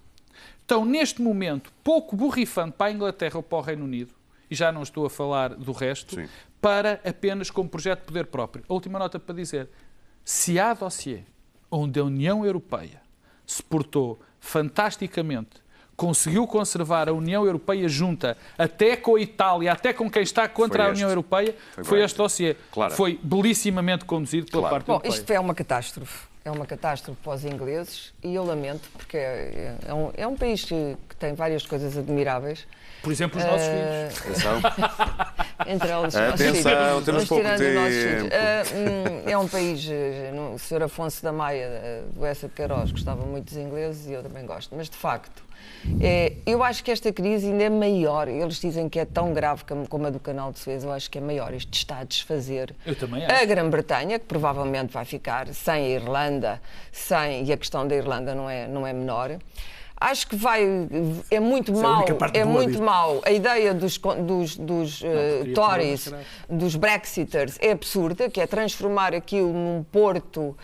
[0.61, 4.13] estão neste momento pouco borrifando para a Inglaterra ou para o Reino Unido,
[4.51, 6.29] e já não estou a falar do resto, Sim.
[6.61, 8.65] para apenas como projeto de poder próprio.
[8.69, 9.69] A última nota para dizer:
[10.25, 11.21] se há dossiê
[11.71, 13.01] onde a União Europeia
[13.47, 15.65] se portou fantasticamente,
[15.97, 20.87] conseguiu conservar a União Europeia junta, até com a Itália, até com quem está contra
[20.87, 21.55] a União este.
[21.73, 22.57] Foi, Foi este dossiê.
[22.71, 22.93] Claro.
[22.95, 24.75] Foi belissimamente conduzido pela Claro.
[24.75, 25.11] parte Bom, europeia.
[25.13, 26.27] isto é uma catástrofe.
[26.47, 30.37] É uma catástrofe para os ingleses e eu lamento, porque é, é um, é um
[30.37, 32.69] país que, que tem várias coisas admiráveis.
[33.07, 34.45] Por exemplo, os nossos Eh, filhos.
[34.47, 34.61] Atenção.
[35.69, 37.05] Entre eles, os Atenção, nossos filhos.
[37.05, 38.31] temos pouco tempo.
[38.33, 39.87] Ah, hum, é um país.
[39.89, 40.83] eh, O Sr.
[40.83, 44.45] Afonso da Maia, eh, do Essa de Queiroz, gostava muito dos ingleses e eu também
[44.45, 44.75] gosto.
[44.77, 45.41] Mas, de facto,
[46.01, 48.27] é, eu acho que esta crise ainda é maior.
[48.27, 50.83] Eles dizem que é tão grave como- a do Canal de Suez.
[50.83, 51.55] Eu acho que é maior.
[51.55, 53.45] Isto está a desfazer Eu também a.
[53.45, 58.51] Grã-Bretanha, que provavelmente vai ficar sem a Irlanda, sem, e a questão da Irlanda não
[58.51, 59.31] é, não é menor.
[59.99, 60.63] Acho que vai.
[61.31, 61.97] É muito é a mau.
[61.97, 62.83] única parte É boa muito disto.
[62.83, 63.23] mau.
[63.25, 66.13] A ideia dos, dos, dos queria Tories,
[66.51, 70.57] dos Brexiters, é absurda, que é transformar aquilo num porto uh,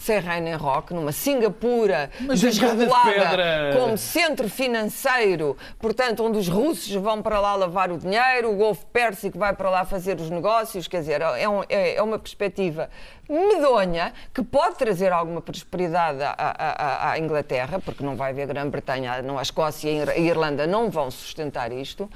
[0.00, 3.76] sem reino em rock, numa Singapura Mas é de desregulada pedra.
[3.78, 8.84] como centro financeiro, portanto, onde os russos vão para lá lavar o dinheiro, o Golfo
[8.86, 12.90] Pérsico vai para lá fazer os negócios, quer dizer, é, um- é- é uma perspectiva
[13.28, 19.22] medonha que pode trazer alguma prosperidade à, à- à- Inglaterra, porque não vai haver Grã-Bretanha,
[19.22, 22.10] não a Escócia e a Irlanda não vão sustentar isto,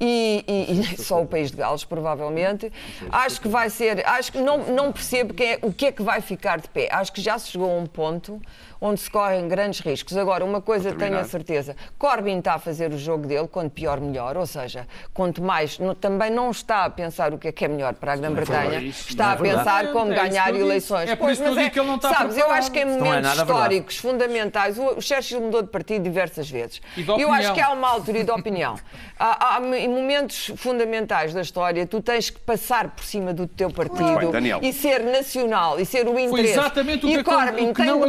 [0.00, 2.72] e, e- e só o país de Gales, provavelmente.
[3.10, 6.02] Acho que vai ser, acho que não, não percebo quem é- o que é que
[6.02, 6.88] vai ficar de pé.
[6.90, 8.40] Acho que já se chegou a um ponto
[8.80, 10.16] onde se correm grandes riscos.
[10.16, 14.00] Agora, uma coisa tenho a certeza, Corbyn está a fazer o jogo dele, quanto pior,
[14.00, 17.64] melhor, ou seja, quanto mais, no- também não está a pensar o que é que
[17.64, 19.58] é melhor para a Grã-Bretanha, isso, está a é verdade.
[19.64, 21.10] pensar como É ganhar eleições.
[21.10, 22.82] É por Pois, isso mas digo que ele não está Sabes, eu acho que em
[22.82, 26.80] é momentos históricos fundamentais, o o Churchill mudou de partido diversas vezes.
[26.96, 28.76] E eu acho que há uma altura e de opinião.
[29.18, 33.70] Há, há em momentos fundamentais da história, tu tens que passar por cima do teu
[33.70, 36.52] partido Bem, e ser nacional e ser o interesse.
[36.52, 38.00] exatamente o e que acon- Corbyn tem não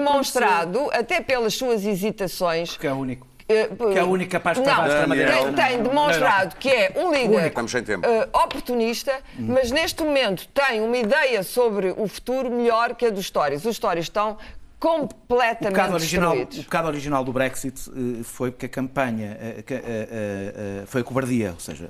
[0.93, 3.27] até pelas suas hesitações, Que é o único.
[3.49, 6.55] eh, Que é o único capaz de não, travar a extrema-direita tem, na- tem demonstrado
[6.57, 8.05] que é um líder Estamos sem tempo.
[8.07, 13.29] eh, oportunista, mas neste momento tem uma ideia sobre o futuro melhor que a dos
[13.29, 13.63] Tories.
[13.65, 14.37] Os Tories estão
[14.79, 19.35] O completamente pecado, original, o pecado original do Brexit eh, foi porque a campanha
[19.65, 21.89] que, eh, foi cobardia, ou seja,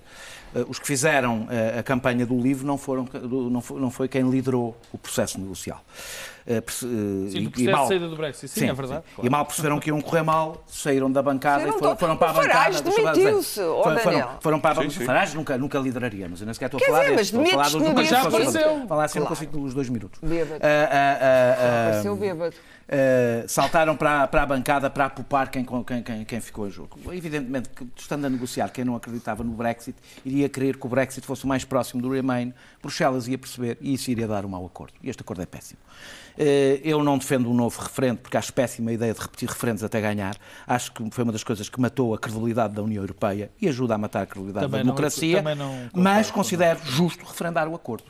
[0.69, 1.47] os que fizeram
[1.77, 5.37] a campanha do livro não, foram, do- não, foi, não foi quem liderou o processo
[5.39, 5.83] negocial.
[6.49, 8.47] Eh, eh, Sim, e- do e processo mal- de saída do Brexit.
[8.47, 9.03] Sim, é verdade.
[9.05, 9.11] sim.
[9.15, 9.27] claro.
[9.27, 12.31] E mal perceberam que iam correr mal, saíram da bancada Saíram e foram, foram para
[12.31, 12.89] a Farage bancada.
[13.01, 13.65] eu demitiu-se, dizer.
[13.83, 13.99] Foram-.
[13.99, 14.99] Foram, foram para a Sim, bancada.
[14.99, 15.05] sim.
[15.05, 17.45] Farage nunca, nunca lideraria, mas eu nem sequer estou a Quer falar dizer, deste, mas
[17.45, 17.63] estou a
[18.87, 19.39] falar assim, não Claro.
[19.39, 20.19] consigo nos dois minutos.
[20.23, 20.61] Bêbado.
[20.63, 22.55] Ah, ah, ah, ah, bêbado.
[22.87, 26.97] Uh, saltaram para, para a bancada para apupar quem, quem, quem, quem ficou em jogo.
[27.11, 31.27] Evidentemente que, estando a negociar, quem não acreditava no Brexit, iria querer que o Brexit
[31.27, 34.65] fosse o mais próximo do Remain, Bruxelas ia perceber e isso iria dar um mau
[34.65, 34.93] acordo.
[35.03, 35.79] E este acordo é péssimo.
[36.37, 39.83] Uh, eu não defendo um novo referendo, porque acho péssima a ideia de repetir referendos
[39.83, 40.35] até ganhar.
[40.67, 43.95] Acho que foi uma das coisas que matou a credibilidade da União Europeia e ajuda
[43.95, 47.73] a matar a credibilidade Também da não- democracia, não concordo, mas considero justo referendar o
[47.75, 48.05] acordo.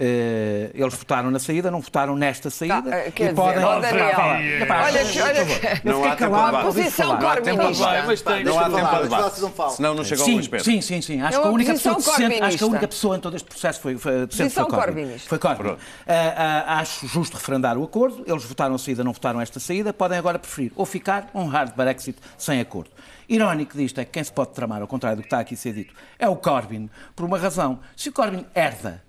[0.00, 3.62] Uh, eles votaram na saída, não votaram nesta saída Tá, eh, e quer dizer, podem
[3.62, 5.86] ó, Daniel, Epá, olha que- olha que-.
[5.86, 7.20] Não há tempo ouvir Posição falar.
[7.20, 7.84] Não há tempo para corbinista.
[7.90, 8.06] debate.
[8.06, 9.40] Mas tem- Não há tempo deixa falar, debate.
[9.42, 9.70] não.
[9.70, 10.64] Senão não chega ao Sim, Luís Pedro.
[10.64, 11.20] sim, sim, sim.
[11.20, 13.46] Acho É que a única pessoa decente, acho que a única pessoa em todo este
[13.46, 15.18] processo foi, foi, decente foi Corbyn.
[15.18, 15.76] Foi Corbyn.
[16.08, 18.24] Ah, ah, acho justo referendar o acordo.
[18.26, 19.92] Eles votaram a saída, não votaram esta saída.
[19.92, 22.88] Podem agora preferir ou ficar ou um hard Brexit sem acordo.
[23.28, 25.56] Irónico disto é que quem se pode tramar, ao contrário do que está aqui a
[25.58, 27.78] ser dito, é o Corbyn, por uma razão.
[27.94, 29.02] Se o Corbyn herda,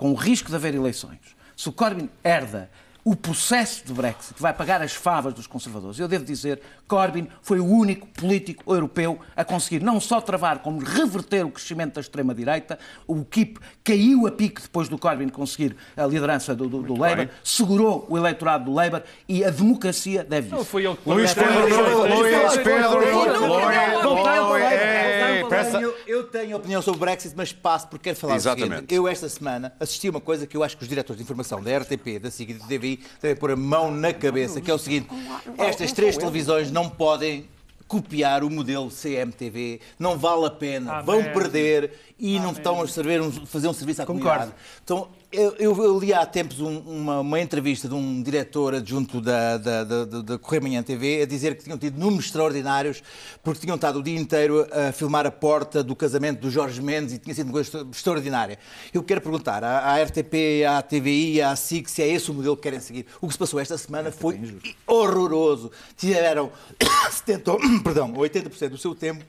[0.00, 1.18] com o risco de haver eleições,
[1.54, 2.70] se o Corbyn herda
[3.04, 5.98] o processo de Brexit vai pagar as favas dos conservadores.
[5.98, 10.80] Eu devo dizer, Corbyn foi o único político europeu a conseguir não só travar, como
[10.80, 12.78] reverter o crescimento da extrema-direita.
[13.06, 17.16] O KIP caiu a pique depois do Corbyn conseguir a liderança do, do, do Labour,
[17.16, 17.30] bem.
[17.42, 20.66] segurou o eleitorado do Labour e a democracia deve Não isso.
[20.66, 25.09] foi ele que Luís Pedro Nuno, Luís Pedro Nuno, Luís, ei,
[25.50, 28.74] peça- Eu, eu tenho opinião sobre o Brexit, mas passo porque quero falar o Exatamente.
[28.74, 28.94] seguinte.
[28.94, 31.62] Eu, esta semana, assisti a uma coisa que eu acho que os diretores de informação
[31.62, 34.74] da RTP, da SIG e da TVI devem pôr a mão na cabeça, que é
[34.74, 35.08] o seguinte.
[35.58, 37.48] Estas três televisões não podem
[37.88, 42.86] copiar o modelo CMTV, não vale a pena, Ah, vão perder e não estão a
[42.86, 44.28] servir fazer um serviço à Concordo.
[44.52, 44.54] comunidade.
[44.84, 49.56] Então, eu, eu- li há tempos um- uma, uma entrevista de um diretor adjunto da,
[49.58, 53.02] da, da, da- Manhã TV a dizer que tinham tido números extraordinários
[53.42, 57.14] porque tinham estado o dia inteiro a filmar a porta do casamento do Jorge Mendes
[57.14, 58.58] e tinha sido uma coisa extra- extraordinária.
[58.92, 62.56] Eu quero perguntar à, à RTP, à TVI, à SIC se é esse o modelo
[62.56, 63.06] que querem seguir.
[63.20, 64.40] O que se passou esta semana foi
[64.86, 65.70] horroroso.
[65.96, 66.50] Tiveram
[67.10, 69.24] 70, perdão, 80% do seu tempo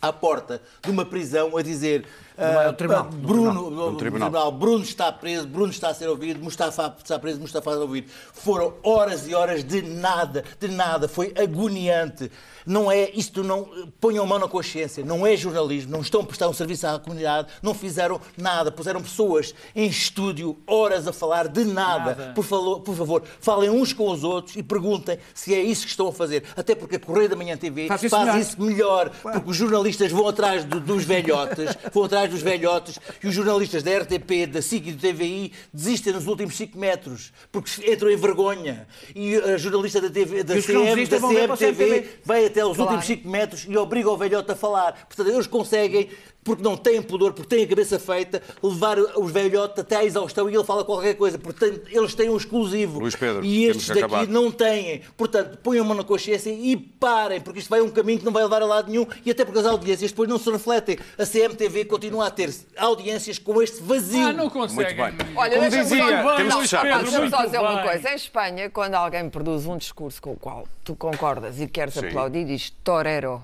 [0.00, 2.04] à porta de uma prisão a dizer
[2.38, 4.30] ah, tribunal, ah, do Bruno, do tribunal.
[4.30, 7.80] tribunal, Bruno está preso, Bruno está a ser ouvido, Mustafa está preso, Mustafa a ser
[7.80, 8.08] ouvido.
[8.32, 11.08] Foram horas e horas de nada, de nada.
[11.08, 12.30] Foi agoniante.
[12.64, 13.68] Não é, isto não,
[14.00, 16.98] ponham a mão na consciência, não é jornalismo, não estão a prestar um serviço à
[16.98, 21.76] comunidade, não fizeram nada, puseram pessoas em estúdio horas a falar de nada.
[22.16, 22.32] Nada.
[22.34, 25.90] Por, falo- por favor, falem uns com os outros e perguntem se é isso que
[25.90, 26.42] estão a fazer.
[26.56, 28.40] Até porque a Correio da Manhã TV Faz faz, isso melhor.
[28.40, 33.26] isso melhor, porque os jornalistas vão atrás do- dos velhotes, vão atrás dos velhotes, e
[33.28, 37.70] os jornalistas da RTP, da SIC e do TVI desistem nos últimos 5 metros, porque
[37.90, 38.86] entram em vergonha.
[39.14, 42.92] E a jornalista da, TV, da os CM, da CMTV, vai até aos Claro.
[42.92, 44.92] últimos 5 metros e obriga o velhote a falar.
[45.06, 46.08] Portanto, eles conseguem,
[46.46, 50.48] porque não têm pudor, porque têm a cabeça feita, levar os velhotes até à exaustão
[50.48, 51.36] e ele fala qualquer coisa.
[51.38, 53.00] Portanto, eles têm um exclusivo.
[53.00, 54.26] Luís Pedro, e estes que daqui acabar.
[54.28, 55.02] não têm.
[55.16, 58.32] Portanto, ponham a mão na consciência e parem, porque isto vai um caminho que não
[58.32, 60.96] vai levar a lado nenhum e até porque as audiências depois não se refletem.
[61.18, 64.28] A CMTV continua a ter audiências com este vazio.
[64.28, 64.94] Ah, não consegue.
[65.00, 65.36] Muito bem.
[65.36, 66.82] Olha, Como dizia, só- temos que Não, fechar.
[66.82, 67.84] Pedro, Deixa-me só dizer uma bem.
[67.84, 68.10] coisa.
[68.10, 72.06] Em Espanha, quando alguém produz um discurso com o qual tu concordas e queres Sim.
[72.06, 73.42] aplaudir, diz torero.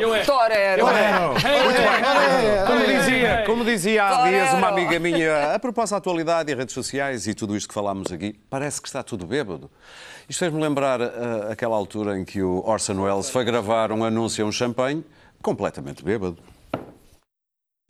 [0.00, 0.24] Eu é.
[0.24, 0.84] Torero.
[2.66, 6.74] Como dizia, como dizia há dias uma amiga minha, a propósito da atualidade e redes
[6.74, 9.70] sociais e tudo isto que falámos aqui, parece que está tudo bêbado.
[10.28, 14.44] Isto fez-me lembrar ah, aquela altura em que o Orson Welles foi gravar um anúncio
[14.44, 15.04] a um champanhe
[15.42, 16.38] completamente bêbado.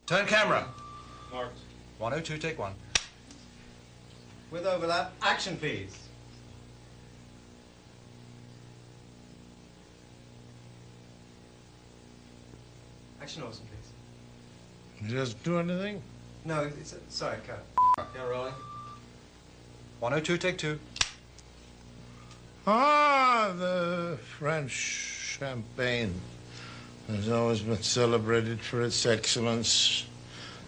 [0.06, 0.66] Turn camera.
[1.32, 1.58] Marked.
[1.98, 2.74] 102, take one.
[4.50, 6.01] With overlap, action please.
[13.22, 13.64] Action Orson,
[14.98, 15.12] please.
[15.12, 16.02] Just do anything?
[16.44, 17.64] No, it's sorry, cut.
[18.16, 18.52] Yeah, rolling.
[20.00, 20.80] 102, take two.
[22.66, 26.20] Ah, the French champagne
[27.06, 30.04] has always been celebrated for its excellence.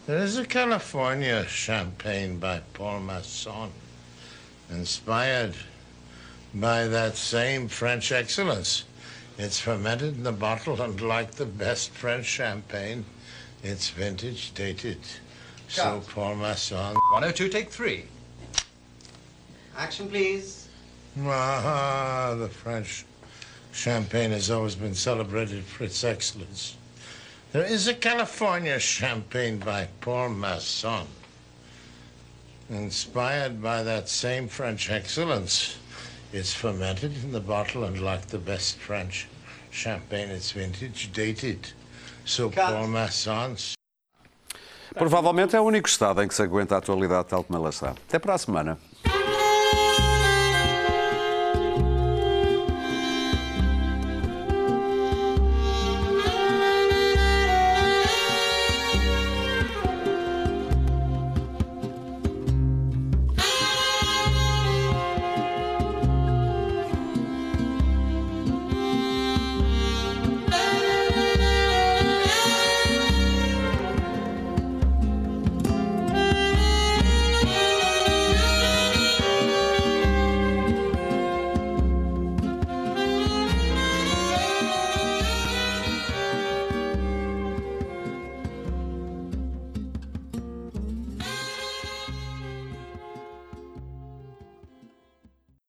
[0.06, 3.72] There is a California champagne by Paul Masson,
[4.70, 5.56] inspired
[6.54, 8.84] by that same French excellence.
[9.36, 13.04] It's fermented in the bottle, and like the best French champagne,
[13.64, 15.00] it's vintage dated.
[15.68, 16.08] So Cut.
[16.08, 16.94] Paul Masson.
[16.94, 18.04] 102, take three.
[19.76, 20.68] Action please.
[21.20, 23.04] Ah, the French
[23.72, 26.76] champagne has always been celebrated for its excellence.
[27.52, 31.06] There is a California champagne by Paul Masson,
[32.70, 35.76] inspired by that same French excellence.
[36.34, 39.28] It's fermented in the bottle, and like the best French
[39.70, 41.72] champagne, it's vintage dated.
[42.24, 42.72] So Cut.
[42.72, 43.56] Paul Masson
[44.94, 47.90] Provavelmente é o único estado em que se aguenta a atualidade tal como ela está.
[47.90, 48.76] Até para a semana.